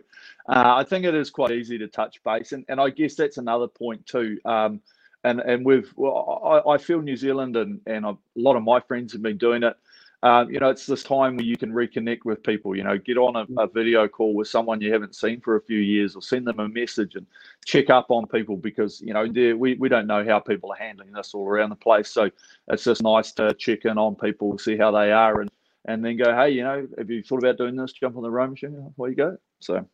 uh, 0.49 0.75
I 0.75 0.83
think 0.83 1.05
it 1.05 1.15
is 1.15 1.29
quite 1.29 1.51
easy 1.51 1.77
to 1.77 1.87
touch 1.87 2.21
base. 2.23 2.51
And, 2.51 2.65
and 2.67 2.81
I 2.81 2.89
guess 2.89 3.15
that's 3.15 3.37
another 3.37 3.67
point 3.67 4.05
too. 4.05 4.39
Um, 4.45 4.81
and 5.23 5.39
and 5.39 5.65
we've 5.65 5.91
well, 5.95 6.63
I, 6.67 6.71
I 6.71 6.77
feel 6.77 7.01
New 7.01 7.15
Zealand 7.15 7.55
and 7.55 7.79
and 7.85 8.05
a 8.05 8.17
lot 8.35 8.55
of 8.55 8.63
my 8.63 8.79
friends 8.79 9.13
have 9.13 9.21
been 9.21 9.37
doing 9.37 9.63
it. 9.63 9.75
Um, 10.23 10.51
you 10.51 10.59
know, 10.59 10.69
it's 10.69 10.85
this 10.85 11.03
time 11.03 11.35
where 11.35 11.45
you 11.45 11.57
can 11.57 11.71
reconnect 11.71 12.25
with 12.25 12.43
people. 12.43 12.75
You 12.75 12.83
know, 12.83 12.97
get 12.97 13.17
on 13.17 13.35
a, 13.35 13.61
a, 13.61 13.67
video 13.67 14.07
call 14.07 14.35
with 14.35 14.47
someone 14.47 14.79
you 14.79 14.93
haven't 14.93 15.15
seen 15.15 15.41
for 15.41 15.55
a 15.55 15.61
few 15.61 15.79
years, 15.79 16.15
or 16.15 16.21
send 16.21 16.45
them 16.45 16.59
a 16.59 16.69
message 16.69 17.15
and 17.15 17.25
check 17.65 17.89
up 17.89 18.05
on 18.09 18.27
people 18.27 18.55
because 18.55 19.01
you 19.01 19.13
know 19.13 19.25
we 19.57 19.73
we 19.73 19.89
don't 19.89 20.05
know 20.05 20.23
how 20.23 20.39
people 20.39 20.71
are 20.71 20.77
handling 20.77 21.11
this 21.11 21.33
all 21.33 21.47
around 21.47 21.69
the 21.69 21.75
place. 21.75 22.09
So 22.09 22.29
it's 22.67 22.83
just 22.83 23.01
nice 23.01 23.31
to 23.33 23.55
check 23.55 23.85
in 23.85 23.97
on 23.97 24.15
people, 24.15 24.59
see 24.59 24.77
how 24.77 24.91
they 24.91 25.11
are, 25.11 25.41
and 25.41 25.49
and 25.85 26.05
then 26.05 26.17
go, 26.17 26.35
hey, 26.35 26.51
you 26.51 26.63
know, 26.63 26.87
have 26.99 27.09
you 27.09 27.23
thought 27.23 27.39
about 27.39 27.57
doing 27.57 27.75
this? 27.75 27.93
Jump 27.93 28.15
on 28.15 28.21
the 28.21 28.29
row 28.29 28.45
machine. 28.45 28.93
Where 28.97 29.09
you 29.09 29.15
go. 29.15 29.37
So 29.59 29.87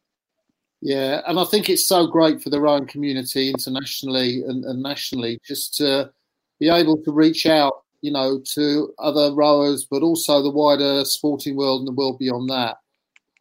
yeah, 0.82 1.22
and 1.26 1.40
I 1.40 1.46
think 1.46 1.70
it's 1.70 1.88
so 1.88 2.06
great 2.06 2.42
for 2.42 2.50
the 2.50 2.62
rowing 2.62 2.86
community 2.86 3.50
internationally 3.50 4.44
and, 4.44 4.64
and, 4.64 4.84
nationally 4.84 5.40
just 5.44 5.76
to 5.78 6.12
be 6.60 6.70
able 6.70 6.98
to 7.04 7.12
reach 7.12 7.48
out, 7.48 7.84
you 8.08 8.14
know, 8.14 8.40
to 8.54 8.94
other 9.00 9.34
rowers, 9.34 9.86
but 9.92 10.02
also 10.02 10.42
the 10.42 10.50
wider 10.50 11.04
sporting 11.04 11.58
world 11.58 11.82
and 11.82 11.88
the 11.90 12.00
world 12.00 12.18
beyond 12.18 12.50
that. 12.50 12.78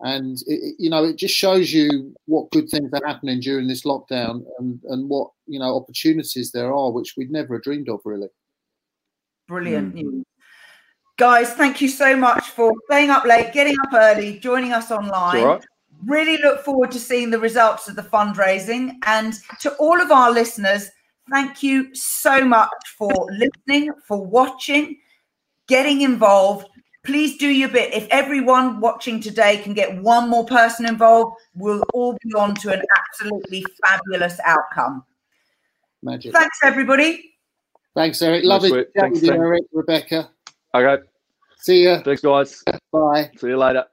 And 0.00 0.36
it, 0.48 0.74
you 0.76 0.90
know, 0.90 1.04
it 1.04 1.14
just 1.14 1.36
shows 1.36 1.72
you 1.72 2.12
what 2.24 2.50
good 2.50 2.68
things 2.68 2.90
are 2.92 3.06
happening 3.06 3.38
during 3.38 3.68
this 3.68 3.84
lockdown 3.84 4.44
and 4.58 4.80
and 4.88 5.08
what 5.08 5.30
you 5.46 5.60
know 5.60 5.76
opportunities 5.76 6.50
there 6.50 6.74
are, 6.74 6.90
which 6.90 7.14
we'd 7.16 7.30
never 7.30 7.60
dreamed 7.60 7.88
of, 7.88 8.00
really. 8.04 8.26
Brilliant 9.46 9.94
mm. 9.94 10.02
news. 10.02 10.24
Guys, 11.16 11.52
thank 11.52 11.80
you 11.80 11.88
so 11.88 12.16
much 12.16 12.50
for 12.50 12.72
staying 12.86 13.10
up 13.10 13.24
late, 13.24 13.52
getting 13.52 13.76
up 13.84 13.94
early, 13.94 14.40
joining 14.40 14.72
us 14.72 14.90
online 14.90 15.60
really 16.04 16.36
look 16.42 16.62
forward 16.64 16.90
to 16.90 16.98
seeing 16.98 17.30
the 17.30 17.38
results 17.38 17.88
of 17.88 17.96
the 17.96 18.02
fundraising. 18.02 18.96
And 19.06 19.34
to 19.60 19.72
all 19.76 20.00
of 20.00 20.10
our 20.10 20.30
listeners, 20.30 20.90
thank 21.30 21.62
you 21.62 21.94
so 21.94 22.44
much 22.44 22.70
for 22.96 23.12
listening, 23.30 23.92
for 24.06 24.24
watching, 24.24 24.98
getting 25.66 26.02
involved. 26.02 26.68
Please 27.04 27.36
do 27.36 27.48
your 27.48 27.68
bit. 27.68 27.94
If 27.94 28.08
everyone 28.10 28.80
watching 28.80 29.20
today 29.20 29.58
can 29.58 29.74
get 29.74 30.02
one 30.02 30.28
more 30.28 30.44
person 30.44 30.86
involved, 30.86 31.36
we'll 31.54 31.84
all 31.94 32.18
be 32.22 32.32
on 32.34 32.54
to 32.56 32.72
an 32.72 32.82
absolutely 32.98 33.64
fabulous 33.84 34.40
outcome. 34.44 35.04
Magic. 36.02 36.32
Thanks, 36.32 36.58
everybody. 36.64 37.34
Thanks, 37.94 38.20
Eric. 38.22 38.44
Lovely 38.44 38.70
to 38.70 38.86
chat 38.96 39.10
with 39.10 39.22
you, 39.22 39.32
Eric, 39.32 39.64
Rebecca. 39.72 40.30
Okay. 40.74 41.02
See 41.58 41.82
you. 41.82 42.00
Thanks, 42.04 42.20
guys. 42.20 42.62
Bye. 42.92 43.30
See 43.38 43.48
you 43.48 43.56
later. 43.56 43.86